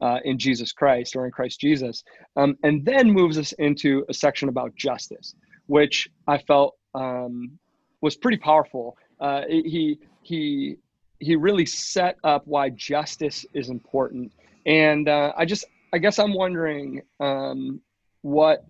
uh, 0.00 0.18
in 0.24 0.38
Jesus 0.38 0.72
Christ 0.72 1.14
or 1.14 1.26
in 1.26 1.30
Christ 1.30 1.60
Jesus, 1.60 2.02
um, 2.36 2.56
and 2.62 2.84
then 2.84 3.10
moves 3.10 3.36
us 3.38 3.52
into 3.52 4.06
a 4.08 4.14
section 4.14 4.48
about 4.48 4.74
justice, 4.76 5.34
which 5.66 6.08
I 6.26 6.38
felt 6.38 6.76
um, 6.94 7.58
was 8.00 8.16
pretty 8.16 8.38
powerful. 8.38 8.96
Uh, 9.20 9.42
he 9.48 9.98
he 10.22 10.76
he 11.18 11.36
really 11.36 11.66
set 11.66 12.16
up 12.24 12.42
why 12.46 12.70
justice 12.70 13.44
is 13.52 13.68
important, 13.68 14.32
and 14.64 15.08
uh, 15.08 15.32
I 15.36 15.44
just 15.44 15.66
I 15.96 15.98
guess 15.98 16.18
I'm 16.18 16.34
wondering 16.34 17.00
um, 17.20 17.80
what 18.20 18.66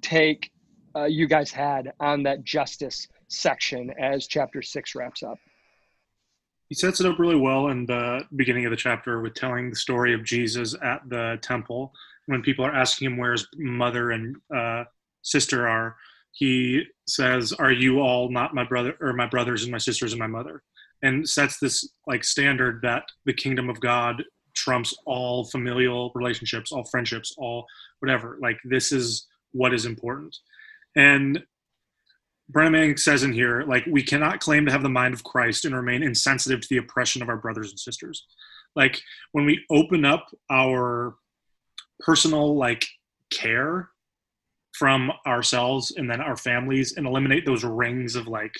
take 0.00 0.52
uh, 0.94 1.06
you 1.06 1.26
guys 1.26 1.50
had 1.50 1.92
on 1.98 2.22
that 2.22 2.44
justice 2.44 3.08
section 3.26 3.92
as 4.00 4.28
chapter 4.28 4.62
six 4.62 4.94
wraps 4.94 5.24
up. 5.24 5.38
He 6.68 6.76
sets 6.76 7.00
it 7.00 7.06
up 7.06 7.18
really 7.18 7.34
well 7.34 7.70
in 7.70 7.84
the 7.84 8.20
beginning 8.36 8.64
of 8.64 8.70
the 8.70 8.76
chapter 8.76 9.20
with 9.20 9.34
telling 9.34 9.70
the 9.70 9.76
story 9.76 10.14
of 10.14 10.22
Jesus 10.22 10.76
at 10.80 11.00
the 11.08 11.40
temple 11.42 11.92
when 12.26 12.42
people 12.42 12.64
are 12.64 12.72
asking 12.72 13.06
him 13.06 13.16
where 13.16 13.32
his 13.32 13.48
mother 13.56 14.12
and 14.12 14.36
uh, 14.56 14.84
sister 15.22 15.66
are. 15.66 15.96
He 16.30 16.84
says, 17.08 17.52
"Are 17.54 17.72
you 17.72 17.98
all 17.98 18.30
not 18.30 18.54
my 18.54 18.62
brother 18.62 18.96
or 19.00 19.12
my 19.14 19.26
brothers 19.26 19.64
and 19.64 19.72
my 19.72 19.78
sisters 19.78 20.12
and 20.12 20.20
my 20.20 20.28
mother?" 20.28 20.62
And 21.02 21.28
sets 21.28 21.58
this 21.58 21.88
like 22.06 22.22
standard 22.22 22.82
that 22.82 23.02
the 23.24 23.32
kingdom 23.32 23.68
of 23.68 23.80
God 23.80 24.22
trumps 24.58 24.92
all 25.06 25.44
familial 25.44 26.10
relationships, 26.14 26.72
all 26.72 26.84
friendships, 26.84 27.34
all 27.38 27.66
whatever. 28.00 28.38
Like 28.40 28.58
this 28.64 28.90
is 28.92 29.26
what 29.52 29.72
is 29.72 29.86
important. 29.86 30.36
And 30.96 31.44
Brennan 32.50 32.72
Manning 32.72 32.96
says 32.96 33.22
in 33.22 33.32
here, 33.32 33.62
like, 33.62 33.84
we 33.86 34.02
cannot 34.02 34.40
claim 34.40 34.64
to 34.64 34.72
have 34.72 34.82
the 34.82 34.88
mind 34.88 35.12
of 35.12 35.22
Christ 35.22 35.66
and 35.66 35.74
remain 35.74 36.02
insensitive 36.02 36.62
to 36.62 36.68
the 36.70 36.78
oppression 36.78 37.20
of 37.22 37.28
our 37.28 37.36
brothers 37.36 37.70
and 37.70 37.78
sisters. 37.78 38.24
Like, 38.74 39.02
when 39.32 39.44
we 39.44 39.64
open 39.70 40.06
up 40.06 40.26
our 40.50 41.16
personal, 42.00 42.56
like, 42.56 42.86
care 43.30 43.90
from 44.72 45.12
ourselves 45.26 45.92
and 45.96 46.10
then 46.10 46.22
our 46.22 46.38
families 46.38 46.96
and 46.96 47.06
eliminate 47.06 47.44
those 47.44 47.64
rings 47.64 48.16
of, 48.16 48.26
like, 48.26 48.54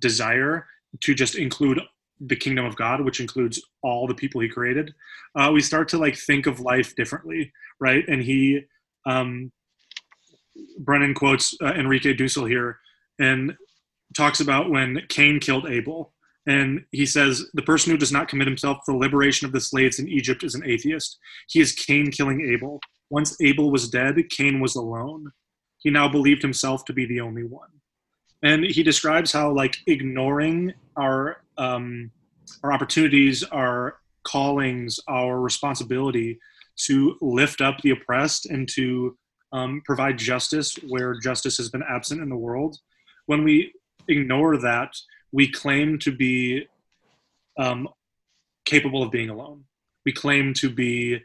desire 0.00 0.66
to 1.02 1.14
just 1.14 1.36
include 1.36 1.80
the 2.26 2.36
kingdom 2.36 2.64
of 2.64 2.76
God, 2.76 3.00
which 3.00 3.20
includes 3.20 3.60
all 3.82 4.06
the 4.06 4.14
people 4.14 4.40
he 4.40 4.48
created, 4.48 4.94
uh, 5.34 5.50
we 5.52 5.60
start 5.60 5.88
to, 5.88 5.98
like, 5.98 6.16
think 6.16 6.46
of 6.46 6.60
life 6.60 6.94
differently, 6.94 7.52
right? 7.80 8.04
And 8.08 8.22
he, 8.22 8.62
um, 9.06 9.50
Brennan 10.78 11.14
quotes 11.14 11.54
uh, 11.62 11.72
Enrique 11.72 12.14
Dussel 12.14 12.48
here 12.48 12.78
and 13.18 13.56
talks 14.16 14.40
about 14.40 14.70
when 14.70 15.02
Cain 15.08 15.40
killed 15.40 15.66
Abel. 15.66 16.12
And 16.46 16.84
he 16.90 17.06
says, 17.06 17.46
The 17.54 17.62
person 17.62 17.92
who 17.92 17.98
does 17.98 18.12
not 18.12 18.28
commit 18.28 18.48
himself 18.48 18.78
to 18.84 18.92
the 18.92 18.98
liberation 18.98 19.46
of 19.46 19.52
the 19.52 19.60
slaves 19.60 19.98
in 19.98 20.08
Egypt 20.08 20.42
is 20.42 20.54
an 20.54 20.66
atheist. 20.66 21.18
He 21.48 21.60
is 21.60 21.72
Cain 21.72 22.10
killing 22.10 22.40
Abel. 22.52 22.80
Once 23.10 23.36
Abel 23.40 23.70
was 23.70 23.88
dead, 23.88 24.16
Cain 24.30 24.60
was 24.60 24.74
alone. 24.74 25.32
He 25.78 25.90
now 25.90 26.08
believed 26.08 26.42
himself 26.42 26.84
to 26.86 26.92
be 26.92 27.06
the 27.06 27.20
only 27.20 27.44
one. 27.44 27.68
And 28.42 28.64
he 28.64 28.82
describes 28.82 29.32
how, 29.32 29.52
like, 29.52 29.76
ignoring 29.86 30.74
our 30.96 31.38
um, 31.58 32.10
our 32.62 32.72
opportunities, 32.72 33.42
our 33.44 33.96
callings, 34.24 35.00
our 35.08 35.40
responsibility 35.40 36.38
to 36.76 37.16
lift 37.20 37.60
up 37.60 37.78
the 37.82 37.90
oppressed 37.90 38.46
and 38.46 38.68
to 38.68 39.16
um, 39.52 39.82
provide 39.84 40.16
justice 40.16 40.74
where 40.88 41.18
justice 41.18 41.56
has 41.58 41.68
been 41.68 41.82
absent 41.88 42.22
in 42.22 42.28
the 42.28 42.36
world 42.36 42.78
when 43.26 43.44
we 43.44 43.72
ignore 44.08 44.56
that, 44.58 44.94
we 45.32 45.50
claim 45.50 45.98
to 46.00 46.14
be 46.14 46.66
um, 47.58 47.88
capable 48.64 49.02
of 49.02 49.10
being 49.10 49.30
alone. 49.30 49.64
We 50.04 50.12
claim 50.12 50.54
to 50.54 50.70
be 50.70 51.22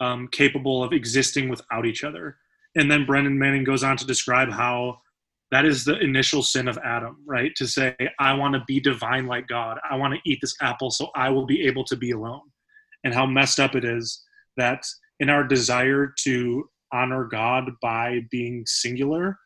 um, 0.00 0.28
capable 0.28 0.82
of 0.82 0.92
existing 0.92 1.48
without 1.48 1.86
each 1.86 2.04
other. 2.04 2.36
And 2.76 2.90
then 2.90 3.04
Brennan 3.04 3.38
Manning 3.38 3.64
goes 3.64 3.82
on 3.82 3.96
to 3.96 4.06
describe 4.06 4.50
how 4.50 5.00
that 5.50 5.64
is 5.64 5.84
the 5.84 5.98
initial 5.98 6.42
sin 6.42 6.68
of 6.68 6.78
Adam, 6.84 7.16
right? 7.26 7.52
To 7.56 7.66
say, 7.66 7.96
I 8.18 8.34
want 8.34 8.54
to 8.54 8.62
be 8.66 8.80
divine 8.80 9.26
like 9.26 9.48
God. 9.48 9.78
I 9.88 9.96
want 9.96 10.14
to 10.14 10.20
eat 10.24 10.38
this 10.40 10.54
apple 10.60 10.90
so 10.90 11.10
I 11.16 11.28
will 11.30 11.46
be 11.46 11.66
able 11.66 11.84
to 11.84 11.96
be 11.96 12.12
alone. 12.12 12.42
And 13.04 13.12
how 13.12 13.26
messed 13.26 13.58
up 13.58 13.74
it 13.74 13.84
is 13.84 14.22
that 14.56 14.84
in 15.18 15.28
our 15.28 15.42
desire 15.42 16.12
to 16.20 16.68
honor 16.92 17.24
God 17.24 17.70
by 17.82 18.20
being 18.30 18.64
singular, 18.66 19.38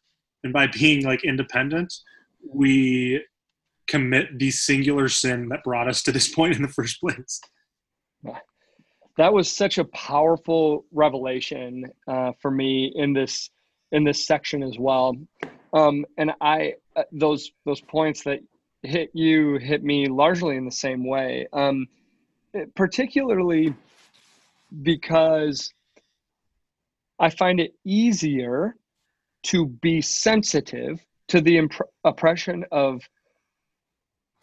and 0.45 0.53
by 0.53 0.67
being 0.79 1.05
like 1.05 1.25
independent 1.25 1.93
we 2.47 3.25
commit 3.89 4.39
the 4.39 4.51
singular 4.51 5.09
sin 5.09 5.49
that 5.49 5.65
brought 5.65 5.89
us 5.89 6.03
to 6.03 6.13
this 6.13 6.29
point 6.29 6.55
in 6.55 6.63
the 6.63 6.69
first 6.69 7.01
place 7.01 7.41
that 9.17 9.33
was 9.33 9.51
such 9.51 9.79
a 9.79 9.85
powerful 9.87 10.85
revelation 10.93 11.85
uh, 12.09 12.33
for 12.41 12.51
me 12.51 12.93
in 12.95 13.13
this 13.13 13.51
in 13.93 14.05
this 14.05 14.27
section 14.27 14.63
as 14.63 14.79
well 14.79 15.15
um, 15.75 16.07
and 16.17 16.33
i 16.41 16.75
uh, 16.97 17.03
those 17.13 17.51
those 17.67 17.81
points 17.83 18.25
that 18.25 18.41
hit 18.83 19.11
you 19.13 19.59
hit 19.59 19.83
me 19.83 20.09
largely 20.09 20.57
in 20.57 20.65
the 20.65 20.71
same 20.71 21.07
way. 21.07 21.47
Um, 21.53 21.87
particularly 22.77 23.75
because 24.83 25.73
i 27.19 27.29
find 27.29 27.61
it 27.61 27.75
easier 27.85 28.77
to 29.43 29.67
be 29.67 30.01
sensitive 30.01 31.01
to 31.29 31.41
the 31.41 31.59
imp- 31.59 31.91
oppression 32.05 32.65
of 32.73 33.03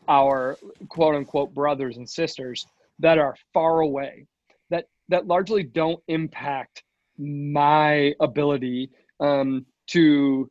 our 0.07 0.57
quote 0.89 1.15
unquote 1.15 1.53
brothers 1.53 1.97
and 1.97 2.09
sisters 2.09 2.65
that 2.99 3.17
are 3.17 3.35
far 3.53 3.81
away 3.81 4.25
that 4.69 4.85
that 5.09 5.27
largely 5.27 5.63
don't 5.63 6.01
impact 6.07 6.83
my 7.17 8.13
ability 8.19 8.89
um, 9.19 9.65
to 9.87 10.49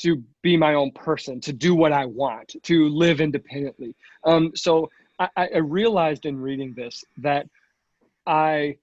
to 0.00 0.22
be 0.42 0.56
my 0.56 0.74
own 0.74 0.90
person 0.92 1.40
to 1.40 1.52
do 1.52 1.74
what 1.74 1.92
i 1.92 2.04
want 2.04 2.54
to 2.62 2.88
live 2.88 3.20
independently. 3.20 3.94
Um, 4.24 4.52
so 4.54 4.90
I, 5.18 5.28
I 5.36 5.58
realized 5.58 6.26
in 6.26 6.38
reading 6.38 6.74
this 6.74 7.04
that 7.18 7.46
i 8.26 8.76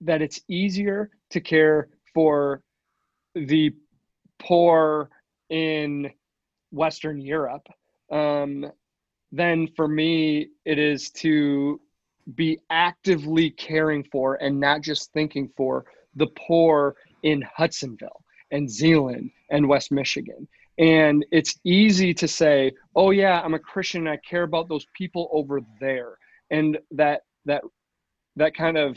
that 0.00 0.22
it's 0.22 0.40
easier 0.48 1.10
to 1.30 1.40
care 1.40 1.88
for 2.14 2.62
the 3.34 3.74
poor 4.38 5.10
in 5.50 6.10
Western 6.70 7.20
Europe, 7.20 7.66
um, 8.10 8.70
then 9.32 9.68
for 9.76 9.88
me, 9.88 10.48
it 10.64 10.78
is 10.78 11.10
to 11.10 11.80
be 12.34 12.58
actively 12.70 13.50
caring 13.50 14.04
for 14.04 14.34
and 14.42 14.60
not 14.60 14.82
just 14.82 15.12
thinking 15.12 15.50
for 15.56 15.86
the 16.16 16.26
poor 16.36 16.94
in 17.22 17.42
Hudsonville 17.42 18.22
and 18.50 18.70
Zeeland 18.70 19.30
and 19.50 19.68
West 19.68 19.90
Michigan. 19.90 20.48
And 20.78 21.26
it's 21.32 21.58
easy 21.64 22.14
to 22.14 22.28
say, 22.28 22.72
oh, 22.94 23.10
yeah, 23.10 23.40
I'm 23.40 23.54
a 23.54 23.58
Christian 23.58 24.06
and 24.06 24.10
I 24.10 24.16
care 24.18 24.44
about 24.44 24.68
those 24.68 24.86
people 24.94 25.28
over 25.32 25.60
there. 25.80 26.18
And 26.50 26.78
that, 26.92 27.22
that, 27.46 27.62
that 28.36 28.54
kind 28.54 28.78
of, 28.78 28.96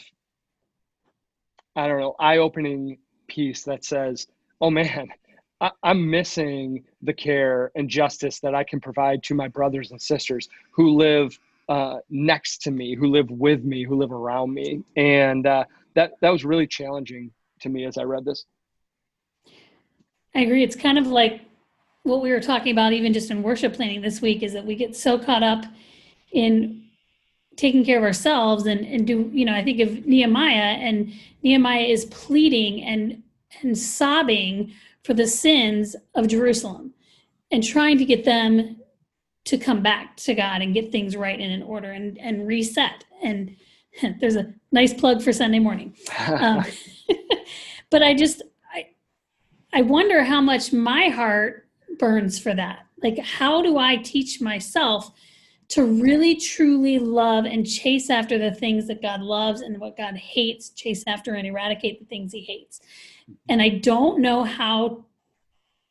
I 1.76 1.88
don't 1.88 2.00
know, 2.00 2.16
eye 2.20 2.38
opening 2.38 3.00
piece 3.28 3.64
that 3.64 3.84
says, 3.84 4.28
oh 4.60 4.70
man, 4.70 5.10
I, 5.60 5.72
am 5.84 6.10
missing 6.10 6.84
the 7.02 7.14
care 7.14 7.72
and 7.76 7.90
justice 7.90 8.40
that 8.42 8.56
I 8.56 8.64
can 8.64 8.80
provide 8.80 9.24
to 9.24 9.36
my 9.36 9.48
brothers 9.48 9.92
and 9.92 10.02
sisters 10.02 10.50
who 10.72 10.96
live 10.98 11.38
uh, 11.70 12.00
next 12.10 12.64
to 12.64 12.72
me, 12.72 12.96
who 12.96 13.08
live 13.08 13.30
with 13.30 13.64
me, 13.64 13.84
who 13.84 13.96
live 13.96 14.12
around 14.12 14.54
me, 14.54 14.84
and 14.98 15.46
uh, 15.48 15.64
that 15.96 16.14
that 16.22 16.30
was 16.30 16.44
really 16.44 16.68
challenging 16.68 17.32
to 17.62 17.70
me 17.70 17.86
as 17.86 17.98
I 17.98 18.04
read 18.04 18.26
this. 18.26 18.46
I 20.36 20.42
agree. 20.42 20.64
It's 20.64 20.76
kind 20.76 20.98
of 20.98 21.08
like 21.08 21.42
what 22.04 22.22
we 22.22 22.32
were 22.32 22.40
talking 22.40 22.72
about, 22.72 22.94
even 22.94 23.14
just 23.14 23.32
in 23.32 23.44
worship 23.44 23.74
planning 23.74 24.02
this 24.02 24.22
week, 24.22 24.44
is 24.44 24.54
that 24.54 24.66
we 24.66 24.76
get 24.76 24.96
so 24.96 25.20
caught 25.20 25.44
up 25.44 25.66
in 26.32 26.84
taking 27.58 27.84
care 27.84 27.98
of 27.98 28.04
ourselves 28.04 28.66
and, 28.66 28.86
and 28.86 29.06
do, 29.06 29.30
you 29.34 29.46
know, 29.46 29.54
I 29.54 29.64
think 29.64 29.80
of 29.82 30.06
Nehemiah 30.06 30.78
and 30.80 31.14
Nehemiah 31.44 31.84
is 31.84 32.06
pleading 32.06 32.82
and 32.84 33.24
and 33.62 33.78
sobbing 33.78 34.74
for 35.04 35.14
the 35.14 35.28
sins 35.28 35.96
of 36.16 36.28
Jerusalem 36.28 36.94
and 37.52 37.64
trying 37.64 37.98
to 37.98 38.06
get 38.06 38.24
them 38.24 38.78
to 39.46 39.58
come 39.58 39.82
back 39.82 40.16
to 40.18 40.34
God 40.34 40.62
and 40.62 40.74
get 40.74 40.92
things 40.92 41.16
right 41.16 41.40
and 41.40 41.52
in 41.52 41.64
order 41.64 41.92
and, 41.92 42.18
and 42.20 42.48
reset. 42.48 43.04
And 43.24 43.56
there's 44.20 44.36
a 44.36 44.54
nice 44.72 44.94
plug 44.94 45.22
for 45.22 45.34
Sunday 45.34 45.60
morning. 45.60 45.96
Um, 46.28 46.64
but 47.90 48.04
I 48.04 48.14
just, 48.14 48.42
I, 49.74 49.82
wonder 49.82 50.24
how 50.24 50.42
much 50.42 50.74
my 50.74 51.10
heart 51.10 51.68
burns 51.98 52.40
for 52.40 52.54
that. 52.54 52.86
Like, 53.02 53.18
how 53.20 53.62
do 53.62 53.78
I 53.78 53.98
teach 53.98 54.42
myself 54.42 55.12
to 55.70 55.86
really 55.86 56.36
truly 56.36 57.00
love 57.00 57.46
and 57.46 57.66
chase 57.66 58.10
after 58.10 58.38
the 58.38 58.52
things 58.52 58.88
that 58.88 59.02
God 59.02 59.22
loves 59.22 59.62
and 59.62 59.80
what 59.80 59.98
God 59.98 60.16
hates, 60.16 60.70
chase 60.70 61.04
after 61.08 61.34
and 61.36 61.48
eradicate 61.48 62.00
the 62.00 62.06
things 62.06 62.34
he 62.34 62.42
hates? 62.42 62.82
and 63.50 63.62
I 63.62 63.70
don't 63.70 64.22
know 64.22 64.44
how 64.44 65.06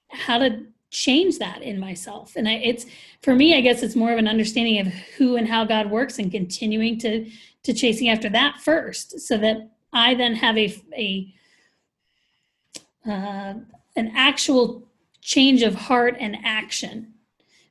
how 0.08 0.38
to 0.38 0.64
change 0.90 1.38
that 1.38 1.62
in 1.62 1.78
myself 1.78 2.34
and 2.34 2.48
I, 2.48 2.54
it's 2.54 2.84
for 3.22 3.32
me 3.36 3.56
i 3.56 3.60
guess 3.60 3.84
it's 3.84 3.94
more 3.94 4.12
of 4.12 4.18
an 4.18 4.26
understanding 4.26 4.80
of 4.80 4.88
who 4.88 5.36
and 5.36 5.46
how 5.46 5.64
god 5.64 5.88
works 5.88 6.18
and 6.18 6.32
continuing 6.32 6.98
to 6.98 7.30
to 7.62 7.72
chasing 7.72 8.08
after 8.08 8.28
that 8.30 8.60
first 8.60 9.20
so 9.20 9.38
that 9.38 9.70
i 9.92 10.16
then 10.16 10.34
have 10.34 10.58
a 10.58 10.76
a 10.96 11.32
uh, 13.06 13.54
an 13.96 14.12
actual 14.14 14.88
change 15.20 15.62
of 15.62 15.74
heart 15.74 16.16
and 16.18 16.36
action. 16.44 17.14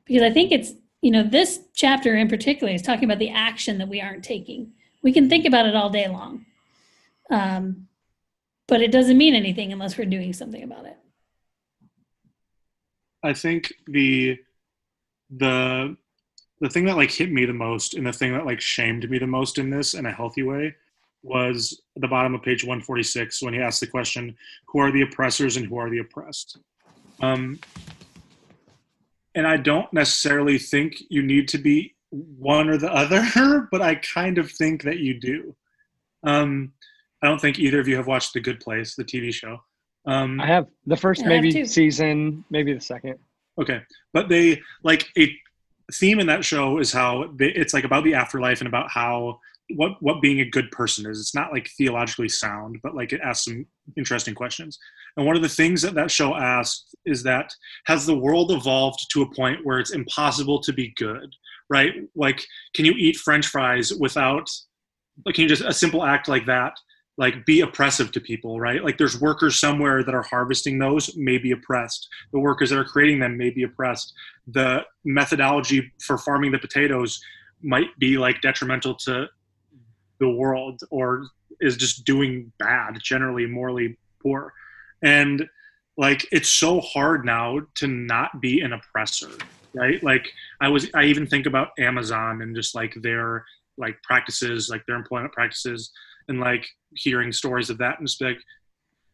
Because 0.04 0.22
i 0.22 0.30
think 0.30 0.50
it's 0.50 0.72
you 1.02 1.10
know 1.10 1.22
this 1.22 1.60
chapter 1.74 2.16
in 2.16 2.28
particular 2.28 2.72
is 2.72 2.82
talking 2.82 3.04
about 3.04 3.18
the 3.18 3.30
action 3.30 3.78
that 3.78 3.88
we 3.88 4.00
aren't 4.00 4.24
taking. 4.24 4.72
We 5.02 5.12
can 5.12 5.28
think 5.28 5.46
about 5.46 5.66
it 5.66 5.74
all 5.74 5.90
day 5.90 6.08
long. 6.08 6.46
Um, 7.30 7.88
but 8.66 8.80
it 8.80 8.92
doesn't 8.92 9.18
mean 9.18 9.34
anything 9.34 9.72
unless 9.72 9.96
we're 9.96 10.04
doing 10.04 10.32
something 10.32 10.62
about 10.62 10.86
it. 10.86 10.96
I 13.22 13.32
think 13.32 13.72
the 13.86 14.38
the 15.30 15.96
the 16.60 16.68
thing 16.68 16.84
that 16.84 16.96
like 16.96 17.10
hit 17.10 17.30
me 17.30 17.44
the 17.44 17.52
most 17.52 17.94
and 17.94 18.06
the 18.06 18.12
thing 18.12 18.32
that 18.32 18.46
like 18.46 18.60
shamed 18.60 19.08
me 19.08 19.18
the 19.18 19.26
most 19.26 19.58
in 19.58 19.70
this 19.70 19.94
in 19.94 20.06
a 20.06 20.12
healthy 20.12 20.42
way 20.42 20.74
was 21.22 21.82
the 21.96 22.08
bottom 22.08 22.34
of 22.34 22.42
page 22.42 22.64
146 22.64 23.42
when 23.42 23.54
he 23.54 23.60
asked 23.60 23.80
the 23.80 23.86
question 23.86 24.36
who 24.68 24.80
are 24.80 24.90
the 24.90 25.02
oppressors 25.02 25.56
and 25.56 25.66
who 25.66 25.76
are 25.76 25.90
the 25.90 25.98
oppressed? 25.98 26.58
Um, 27.20 27.58
and 29.34 29.46
i 29.46 29.56
don't 29.56 29.92
necessarily 29.92 30.58
think 30.58 31.02
you 31.08 31.22
need 31.22 31.48
to 31.48 31.58
be 31.58 31.94
one 32.10 32.68
or 32.68 32.76
the 32.76 32.92
other 32.92 33.68
but 33.70 33.80
i 33.80 33.94
kind 33.96 34.38
of 34.38 34.50
think 34.50 34.82
that 34.82 34.98
you 34.98 35.18
do. 35.18 35.54
Um, 36.22 36.72
i 37.22 37.26
don't 37.26 37.40
think 37.40 37.58
either 37.58 37.80
of 37.80 37.88
you 37.88 37.96
have 37.96 38.06
watched 38.06 38.34
the 38.34 38.40
good 38.40 38.60
place 38.60 38.94
the 38.94 39.04
tv 39.04 39.32
show. 39.32 39.58
Um, 40.06 40.40
I 40.40 40.46
have 40.46 40.66
the 40.86 40.96
first 40.96 41.24
maybe 41.26 41.66
season, 41.66 42.42
maybe 42.50 42.72
the 42.72 42.80
second. 42.80 43.18
Okay, 43.60 43.82
but 44.14 44.30
they 44.30 44.62
like 44.82 45.06
a 45.18 45.36
theme 45.92 46.20
in 46.20 46.26
that 46.28 46.42
show 46.44 46.78
is 46.78 46.90
how 46.90 47.30
they, 47.36 47.48
it's 47.48 47.74
like 47.74 47.84
about 47.84 48.04
the 48.04 48.14
afterlife 48.14 48.60
and 48.60 48.68
about 48.68 48.90
how 48.90 49.38
what 49.76 49.92
what 50.00 50.22
being 50.22 50.40
a 50.40 50.48
good 50.48 50.70
person 50.70 51.08
is. 51.10 51.20
It's 51.20 51.34
not 51.34 51.52
like 51.52 51.70
theologically 51.76 52.28
sound, 52.28 52.78
but 52.82 52.94
like 52.94 53.12
it 53.12 53.20
asks 53.22 53.44
some 53.44 53.66
interesting 53.96 54.34
questions. 54.34 54.78
And 55.16 55.26
one 55.26 55.36
of 55.36 55.42
the 55.42 55.48
things 55.48 55.82
that 55.82 55.94
that 55.94 56.10
show 56.10 56.34
asked 56.34 56.94
is 57.04 57.22
that 57.24 57.52
has 57.86 58.06
the 58.06 58.16
world 58.16 58.52
evolved 58.52 59.06
to 59.12 59.22
a 59.22 59.34
point 59.34 59.64
where 59.64 59.78
it's 59.78 59.92
impossible 59.92 60.60
to 60.60 60.72
be 60.72 60.94
good, 60.96 61.34
right? 61.68 61.92
Like, 62.14 62.44
can 62.74 62.84
you 62.84 62.92
eat 62.92 63.16
French 63.16 63.46
fries 63.46 63.92
without? 63.94 64.48
Like, 65.24 65.34
can 65.34 65.42
you 65.42 65.48
just 65.48 65.62
a 65.62 65.72
simple 65.72 66.04
act 66.04 66.28
like 66.28 66.46
that 66.46 66.74
like 67.18 67.44
be 67.44 67.60
oppressive 67.60 68.10
to 68.10 68.20
people 68.20 68.58
right 68.58 68.82
like 68.82 68.96
there's 68.96 69.20
workers 69.20 69.58
somewhere 69.58 70.02
that 70.02 70.14
are 70.14 70.22
harvesting 70.22 70.78
those 70.78 71.14
may 71.16 71.38
be 71.38 71.52
oppressed 71.52 72.08
the 72.32 72.38
workers 72.38 72.70
that 72.70 72.78
are 72.78 72.84
creating 72.84 73.20
them 73.20 73.36
may 73.36 73.50
be 73.50 73.62
oppressed 73.64 74.12
the 74.48 74.80
methodology 75.04 75.92
for 76.00 76.16
farming 76.16 76.50
the 76.50 76.58
potatoes 76.58 77.20
might 77.62 77.96
be 77.98 78.16
like 78.16 78.40
detrimental 78.40 78.94
to 78.94 79.26
the 80.20 80.30
world 80.30 80.82
or 80.90 81.26
is 81.60 81.76
just 81.76 82.04
doing 82.04 82.52
bad 82.58 82.98
generally 83.02 83.46
morally 83.46 83.98
poor. 84.22 84.52
And 85.02 85.48
like 85.96 86.26
it's 86.30 86.48
so 86.48 86.80
hard 86.80 87.24
now 87.24 87.60
to 87.74 87.86
not 87.86 88.40
be 88.40 88.60
an 88.60 88.72
oppressor 88.72 89.30
right? 89.72 90.02
Like 90.02 90.28
i 90.60 90.68
was 90.68 90.90
i 90.94 91.04
even 91.04 91.28
think 91.28 91.46
about 91.46 91.68
amazon 91.78 92.42
and 92.42 92.56
just 92.56 92.74
like 92.74 92.92
their 93.02 93.44
like 93.78 94.02
practices 94.02 94.68
like 94.68 94.84
their 94.86 94.96
employment 94.96 95.32
practices 95.32 95.92
and 96.26 96.40
like 96.40 96.66
hearing 96.94 97.30
stories 97.30 97.70
of 97.70 97.78
that 97.78 97.98
and 97.98 98.08
just 98.08 98.20
like 98.20 98.38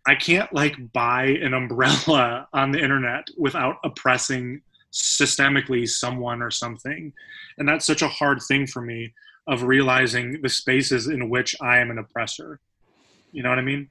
I 0.06 0.14
can't 0.14 0.52
like 0.52 0.76
buy 0.92 1.24
an 1.24 1.52
umbrella 1.52 2.46
on 2.52 2.70
the 2.70 2.82
internet 2.82 3.26
without 3.36 3.76
oppressing 3.84 4.62
systemically 4.92 5.88
someone 5.88 6.40
or 6.40 6.50
something. 6.50 7.12
And 7.58 7.68
that's 7.68 7.84
such 7.84 8.02
a 8.02 8.08
hard 8.08 8.40
thing 8.46 8.66
for 8.66 8.80
me 8.80 9.12
of 9.46 9.62
realizing 9.62 10.40
the 10.42 10.48
spaces 10.48 11.09
in 11.09 11.28
which 11.28 11.54
I 11.61 11.78
am 11.78 11.90
an 11.90 11.98
oppressor. 11.98 12.61
You 13.32 13.42
know 13.42 13.50
what 13.50 13.59
I 13.59 13.62
mean? 13.62 13.88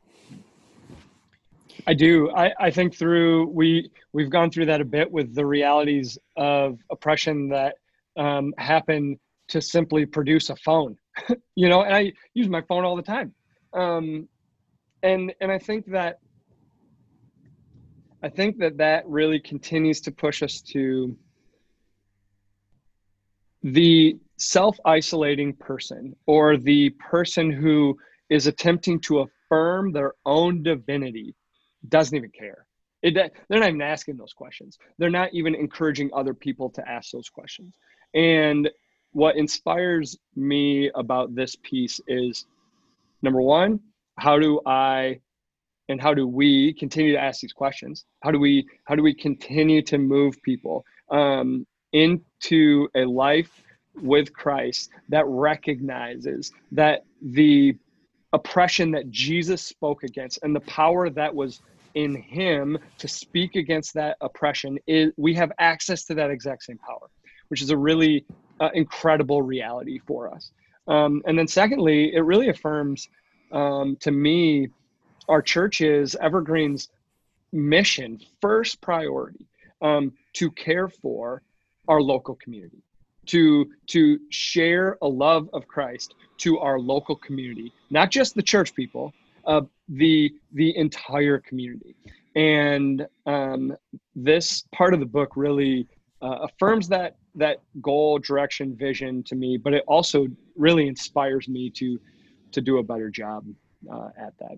I 1.88 1.94
do. 1.94 2.32
I, 2.32 2.52
I 2.60 2.72
think 2.72 2.96
through 2.96 3.48
we 3.48 3.92
we've 4.14 4.30
gone 4.30 4.50
through 4.50 4.66
that 4.68 4.82
a 4.82 4.86
bit 4.86 5.12
with 5.12 5.36
the 5.36 5.46
realities 5.46 6.18
of 6.36 6.80
oppression 6.90 7.50
that 7.50 7.76
um, 8.18 8.54
happen 8.58 9.20
to 9.50 9.62
simply 9.62 10.06
produce 10.06 10.50
a 10.50 10.56
phone. 10.56 10.98
you 11.56 11.70
know, 11.70 11.84
and 11.84 11.96
I 11.96 12.14
use 12.34 12.50
my 12.50 12.62
phone 12.62 12.84
all 12.84 12.96
the 12.96 13.04
time. 13.04 13.34
Um, 13.74 14.28
and 15.04 15.34
and 15.42 15.52
I 15.52 15.60
think 15.60 15.86
that 15.92 16.20
I 18.24 18.30
think 18.30 18.58
that 18.60 18.78
that 18.78 19.08
really 19.08 19.40
continues 19.40 20.02
to 20.02 20.12
push 20.12 20.42
us 20.42 20.62
to 20.74 21.16
the 23.62 24.18
self-isolating 24.38 25.54
person 25.54 26.16
or 26.26 26.58
the 26.58 26.90
person 26.92 27.52
who 27.52 27.98
is 28.30 28.48
attempting 28.48 29.00
to 29.00 29.20
affirm 29.20 29.92
their 29.92 30.14
own 30.26 30.64
divinity 30.64 31.36
doesn't 31.90 32.16
even 32.16 32.32
care. 32.32 32.66
It, 33.02 33.14
they're 33.14 33.60
not 33.60 33.70
even 33.70 33.82
asking 33.82 34.18
those 34.18 34.34
questions. 34.34 34.78
They're 34.98 35.10
not 35.10 35.30
even 35.34 35.54
encouraging 35.54 36.10
other 36.14 36.34
people 36.34 36.70
to 36.72 36.90
ask 36.90 37.12
those 37.12 37.30
questions. 37.30 37.74
And 38.16 38.70
what 39.12 39.38
inspires 39.38 40.18
me 40.36 40.90
about 40.96 41.36
this 41.36 41.56
piece 41.62 42.02
is 42.08 42.46
number 43.22 43.42
one, 43.42 43.80
how 44.18 44.40
do 44.40 44.60
I 44.66 45.20
and 45.88 46.02
how 46.02 46.14
do 46.16 46.28
we 46.28 46.74
continue 46.74 47.12
to 47.12 47.22
ask 47.22 47.42
these 47.42 47.54
questions? 47.54 48.06
How 48.24 48.32
do 48.32 48.40
we 48.40 48.66
how 48.86 48.96
do 48.96 49.04
we 49.04 49.14
continue 49.14 49.82
to 49.84 49.98
move 49.98 50.42
people 50.42 50.84
um, 51.12 51.68
into 51.94 52.90
a 52.96 53.06
life 53.06 53.64
with 54.02 54.34
Christ 54.34 54.90
that 55.10 55.26
recognizes 55.28 56.52
that 56.72 57.06
the 57.22 57.76
oppression 58.34 58.92
that 58.92 59.10
Jesus 59.12 59.62
spoke 59.62 60.04
against 60.04 60.40
and 60.44 60.56
the 60.56 60.62
power 60.62 61.10
that 61.10 61.34
was 61.34 61.62
in 61.94 62.16
him 62.16 62.78
to 62.98 63.08
speak 63.08 63.56
against 63.56 63.94
that 63.94 64.18
oppression 64.20 64.78
is 64.86 65.14
we 65.16 65.34
have 65.34 65.52
access 65.60 66.04
to 66.06 66.14
that 66.16 66.30
exact 66.30 66.64
same 66.64 66.78
power 66.78 67.10
which 67.50 67.62
is 67.62 67.70
a 67.70 67.78
really 67.78 68.26
uh, 68.60 68.70
incredible 68.74 69.42
reality 69.42 70.00
for 70.06 70.34
us. 70.34 70.52
Um, 70.88 71.22
and 71.26 71.38
then, 71.38 71.48
secondly, 71.48 72.14
it 72.14 72.22
really 72.22 72.50
affirms 72.50 73.10
um, 73.52 73.98
to 74.02 74.12
me 74.12 74.70
our 75.28 75.42
church's 75.42 76.16
Evergreen's 76.16 76.90
mission, 77.52 78.20
first 78.42 78.82
priority, 78.82 79.46
um, 79.82 80.14
to 80.34 80.52
care 80.52 80.88
for 80.88 81.42
our 81.88 82.02
local 82.02 82.36
community, 82.36 82.84
to 83.28 83.70
to 83.88 84.20
share 84.30 84.98
a 85.02 85.08
love 85.08 85.50
of 85.54 85.68
Christ 85.68 86.16
to 86.38 86.60
our 86.60 86.80
local 86.80 87.16
community, 87.16 87.72
not 87.90 88.12
just 88.12 88.36
the 88.36 88.42
church 88.42 88.74
people, 88.76 89.14
uh, 89.46 89.62
the 89.90 90.34
the 90.54 90.76
entire 90.78 91.40
community. 91.40 91.96
And 92.36 93.08
um, 93.26 93.76
this 94.16 94.66
part 94.74 94.94
of 94.94 95.00
the 95.00 95.06
book 95.06 95.34
really 95.36 95.88
uh, 96.22 96.40
affirms 96.44 96.88
that 96.90 97.16
that 97.36 97.62
goal, 97.82 98.20
direction, 98.20 98.76
vision 98.76 99.24
to 99.24 99.36
me, 99.36 99.58
but 99.58 99.74
it 99.74 99.84
also 99.88 100.28
really 100.56 100.88
inspires 100.88 101.48
me 101.48 101.70
to 101.72 102.00
to 102.52 102.62
do 102.62 102.78
a 102.78 102.84
better 102.84 103.10
job 103.10 103.46
uh, 103.92 104.10
at 104.18 104.34
that. 104.40 104.58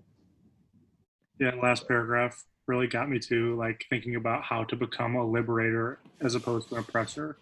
Yeah, 1.38 1.54
last 1.62 1.86
paragraph 1.86 2.44
really 2.66 2.86
got 2.86 3.08
me 3.08 3.18
to 3.18 3.56
like 3.56 3.86
thinking 3.88 4.16
about 4.16 4.42
how 4.42 4.62
to 4.64 4.76
become 4.76 5.16
a 5.16 5.24
liberator 5.24 5.98
as 6.20 6.34
opposed 6.34 6.68
to 6.68 6.74
an 6.74 6.80
oppressor. 6.80 7.38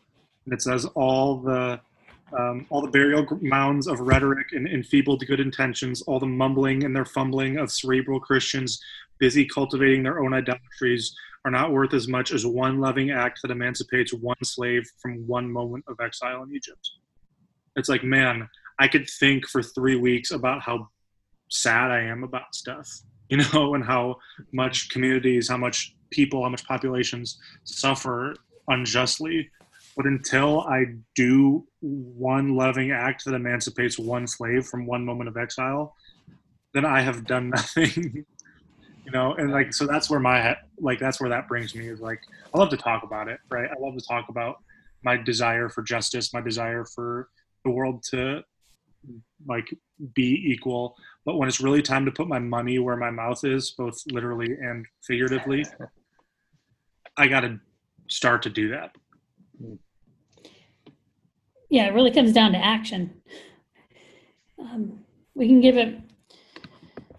It 0.47 0.63
says 0.63 0.85
all 0.95 1.39
the 1.39 1.81
um, 2.37 2.67
all 2.71 2.81
the 2.81 2.91
burial 2.91 3.25
mounds 3.41 3.87
of 3.87 4.01
rhetoric 4.01 4.49
and 4.51 4.67
enfeebled 4.67 5.25
good 5.29 5.39
intentions, 5.39 6.03
all 6.03 6.19
the 6.19 6.27
mumbling 6.27 6.83
and 6.83 6.95
their 6.95 7.05
fumbling 7.05 7.57
of 7.57 7.71
cerebral 7.71 8.19
Christians 8.19 8.81
busy 9.19 9.47
cultivating 9.47 10.03
their 10.03 10.21
own 10.21 10.35
idolatries, 10.35 11.15
are 11.45 11.51
not 11.51 11.73
worth 11.73 11.95
as 11.95 12.09
much 12.09 12.33
as 12.33 12.45
one 12.45 12.81
loving 12.81 13.11
act 13.11 13.39
that 13.43 13.53
emancipates 13.53 14.13
one 14.13 14.37
slave 14.43 14.85
from 15.01 15.27
one 15.27 15.51
moment 15.51 15.85
of 15.87 15.97
exile 16.01 16.43
in 16.43 16.53
Egypt. 16.55 16.91
It's 17.77 17.89
like, 17.89 18.03
man, 18.03 18.49
I 18.81 18.89
could 18.89 19.09
think 19.09 19.47
for 19.47 19.63
three 19.63 19.97
weeks 19.97 20.33
about 20.33 20.61
how 20.61 20.89
sad 21.49 21.93
I 21.93 22.01
am 22.01 22.25
about 22.25 22.55
stuff, 22.55 22.91
you 23.29 23.39
know, 23.39 23.75
and 23.75 23.85
how 23.85 24.17
much 24.53 24.91
communities, 24.91 25.49
how 25.49 25.57
much 25.57 25.95
people, 26.11 26.43
how 26.43 26.49
much 26.49 26.67
populations 26.67 27.39
suffer 27.65 28.35
unjustly. 28.69 29.49
But 29.97 30.07
until 30.07 30.61
I 30.61 30.85
do 31.15 31.67
one 31.81 32.55
loving 32.55 32.91
act 32.91 33.25
that 33.25 33.35
emancipates 33.35 33.99
one 33.99 34.27
slave 34.27 34.67
from 34.67 34.87
one 34.87 35.05
moment 35.05 35.29
of 35.29 35.37
exile, 35.37 35.95
then 36.75 36.85
I 36.85 37.01
have 37.01 37.27
done 37.27 37.51
nothing. 37.55 38.27
You 39.05 39.13
know 39.13 39.35
and 39.35 39.53
like 39.53 39.73
so 39.73 39.87
that's 39.87 40.11
where 40.11 40.19
my 40.19 40.57
like 40.81 40.99
that's 40.99 41.21
where 41.21 41.31
that 41.31 41.47
brings 41.47 41.77
me 41.77 41.87
is 41.87 42.01
like 42.01 42.19
i 42.53 42.59
love 42.59 42.71
to 42.71 42.77
talk 42.77 43.05
about 43.05 43.29
it 43.29 43.39
right? 43.53 43.71
I 43.71 43.79
love 43.79 43.97
to 43.97 44.05
talk 44.05 44.29
about 44.29 44.57
my 45.05 45.17
desire 45.17 45.69
for 45.69 45.83
justice 45.83 46.35
my 46.35 46.41
desire 46.41 46.85
for 46.85 47.29
the 47.65 47.71
world 47.71 48.03
to 48.11 48.43
like 49.47 49.69
be 50.15 50.43
equal. 50.47 50.97
But 51.25 51.37
when 51.37 51.49
it's 51.49 51.61
really 51.61 51.83
time 51.83 52.05
to 52.05 52.13
put 52.13 52.29
my 52.29 52.39
money 52.39 52.79
where 52.79 52.97
my 52.97 53.11
mouth 53.11 53.45
is 53.45 53.73
both 53.73 54.01
literally 54.11 54.53
and 54.53 54.87
figuratively 55.07 55.65
i 57.17 57.27
gotta 57.27 57.59
start 58.09 58.43
to 58.43 58.51
do 58.51 58.71
that. 58.71 58.91
Hmm. 59.61 59.75
Yeah, 61.69 61.87
it 61.87 61.95
really 61.95 62.11
comes 62.11 62.33
down 62.33 62.53
to 62.53 62.59
action. 62.59 63.21
Um, 64.59 65.01
we 65.35 65.47
can 65.49 65.61
give 65.61 65.77
it 65.77 65.99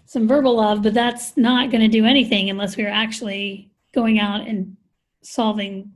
some 0.06 0.28
verbal 0.28 0.56
love, 0.56 0.82
but 0.84 0.94
that's 0.94 1.36
not 1.38 1.70
going 1.70 1.82
to 1.82 1.88
do 1.88 2.06
anything 2.06 2.50
unless 2.50 2.78
we're 2.78 2.90
actually 2.90 3.72
going 3.94 4.20
out 4.20 4.48
and 4.48 4.78
solving 5.22 5.92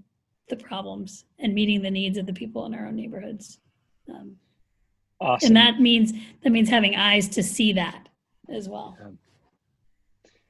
the 0.50 0.56
problems 0.58 1.26
and 1.40 1.54
meeting 1.54 1.82
the 1.82 1.90
needs 1.92 2.18
of 2.18 2.26
the 2.26 2.34
people 2.34 2.66
in 2.66 2.74
our 2.74 2.88
own 2.88 2.96
neighborhoods. 2.96 3.60
Um, 4.10 4.36
Awesome. 5.22 5.48
and 5.48 5.56
that 5.58 5.80
means 5.80 6.14
that 6.44 6.50
means 6.50 6.68
having 6.68 6.96
eyes 6.96 7.30
to 7.30 7.44
see 7.44 7.74
that 7.74 8.10
as 8.50 8.68
well. 8.68 8.98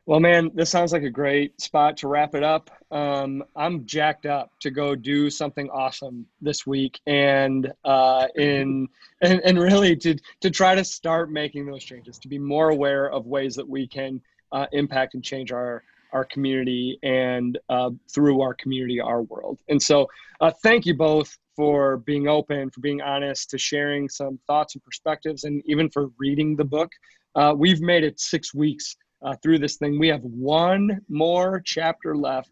Well, 0.08 0.20
man, 0.20 0.50
this 0.56 0.72
sounds 0.72 0.94
like 0.94 1.04
a 1.04 1.12
great 1.12 1.62
spot 1.62 1.96
to 1.98 2.08
wrap 2.08 2.34
it 2.34 2.44
up. 2.44 2.72
Um, 2.90 3.44
I'm 3.56 3.86
jacked 3.86 4.26
up 4.26 4.52
to 4.62 4.72
go 4.72 4.96
do 4.96 5.30
something 5.30 5.70
awesome 5.70 6.26
this 6.42 6.66
week, 6.66 7.00
and 7.06 7.72
uh, 7.86 8.28
in 8.36 8.88
and, 9.22 9.40
and 9.46 9.60
really 9.60 9.96
to 9.98 10.16
to 10.42 10.50
try 10.50 10.74
to 10.74 10.84
start 10.84 11.32
making 11.32 11.68
those 11.68 11.84
changes, 11.84 12.18
to 12.20 12.28
be 12.28 12.40
more 12.40 12.70
aware 12.70 13.12
of 13.12 13.28
ways 13.28 13.56
that 13.56 13.68
we 13.68 13.88
can 13.88 14.20
uh, 14.52 14.66
impact 14.72 15.14
and 15.14 15.24
change 15.24 15.52
our 15.52 15.84
our 16.14 16.26
community 16.26 16.98
and 17.04 17.60
uh, 17.70 17.92
through 18.12 18.42
our 18.42 18.56
community, 18.56 19.00
our 19.00 19.22
world. 19.22 19.60
And 19.70 19.82
so, 19.82 20.08
uh, 20.42 20.52
thank 20.64 20.88
you 20.88 20.96
both 20.96 21.38
for 21.56 21.98
being 21.98 22.28
open, 22.28 22.72
for 22.72 22.82
being 22.82 23.02
honest, 23.02 23.52
to 23.52 23.60
sharing 23.60 24.10
some 24.10 24.40
thoughts 24.48 24.74
and 24.74 24.84
perspectives, 24.84 25.44
and 25.44 25.62
even 25.68 25.92
for 25.92 26.10
reading 26.18 26.56
the 26.56 26.66
book. 26.66 26.92
Uh, 27.34 27.54
we've 27.56 27.80
made 27.80 28.04
it 28.04 28.20
six 28.20 28.54
weeks 28.54 28.98
uh, 29.22 29.36
through 29.42 29.60
this 29.60 29.78
thing. 29.78 30.00
We 30.00 30.08
have 30.10 30.22
one 30.24 31.02
more 31.10 31.62
chapter 31.66 32.16
left. 32.16 32.52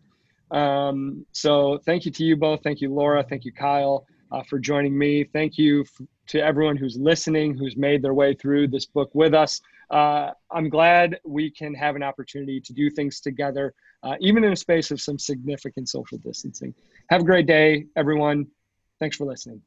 Um, 0.51 1.25
so 1.32 1.79
thank 1.86 2.05
you 2.05 2.12
to 2.12 2.23
you 2.23 2.36
both. 2.36 2.62
Thank 2.63 2.82
you, 2.82 2.93
Laura. 2.93 3.23
Thank 3.23 3.45
you, 3.45 3.51
Kyle, 3.51 4.05
uh, 4.32 4.43
for 4.43 4.60
joining 4.60 4.97
me. 4.97 5.23
Thank 5.23 5.58
you 5.58 5.82
f- 5.82 6.08
to 6.27 6.43
everyone 6.43 6.77
who's 6.77 6.97
listening, 6.97 7.58
who's 7.58 7.77
made 7.77 8.01
their 8.01 8.13
way 8.13 8.34
through 8.34 8.67
this 8.67 8.86
book 8.86 9.10
with 9.13 9.34
us. 9.34 9.62
Uh, 9.89 10.32
I'm 10.51 10.69
glad 10.69 11.19
we 11.25 11.49
can 11.51 11.73
have 11.73 11.95
an 11.95 12.03
opportunity 12.03 12.62
to 12.62 12.73
do 12.73 12.89
things 12.89 13.19
together, 13.19 13.73
uh, 14.03 14.15
even 14.19 14.43
in 14.43 14.51
a 14.51 14.55
space 14.55 14.91
of 14.91 15.01
some 15.01 15.17
significant 15.17 15.89
social 15.89 16.17
distancing. 16.19 16.73
Have 17.10 17.21
a 17.21 17.25
great 17.25 17.47
day, 17.47 17.86
everyone. 17.95 18.47
Thanks 18.99 19.17
for 19.17 19.25
listening. 19.25 19.62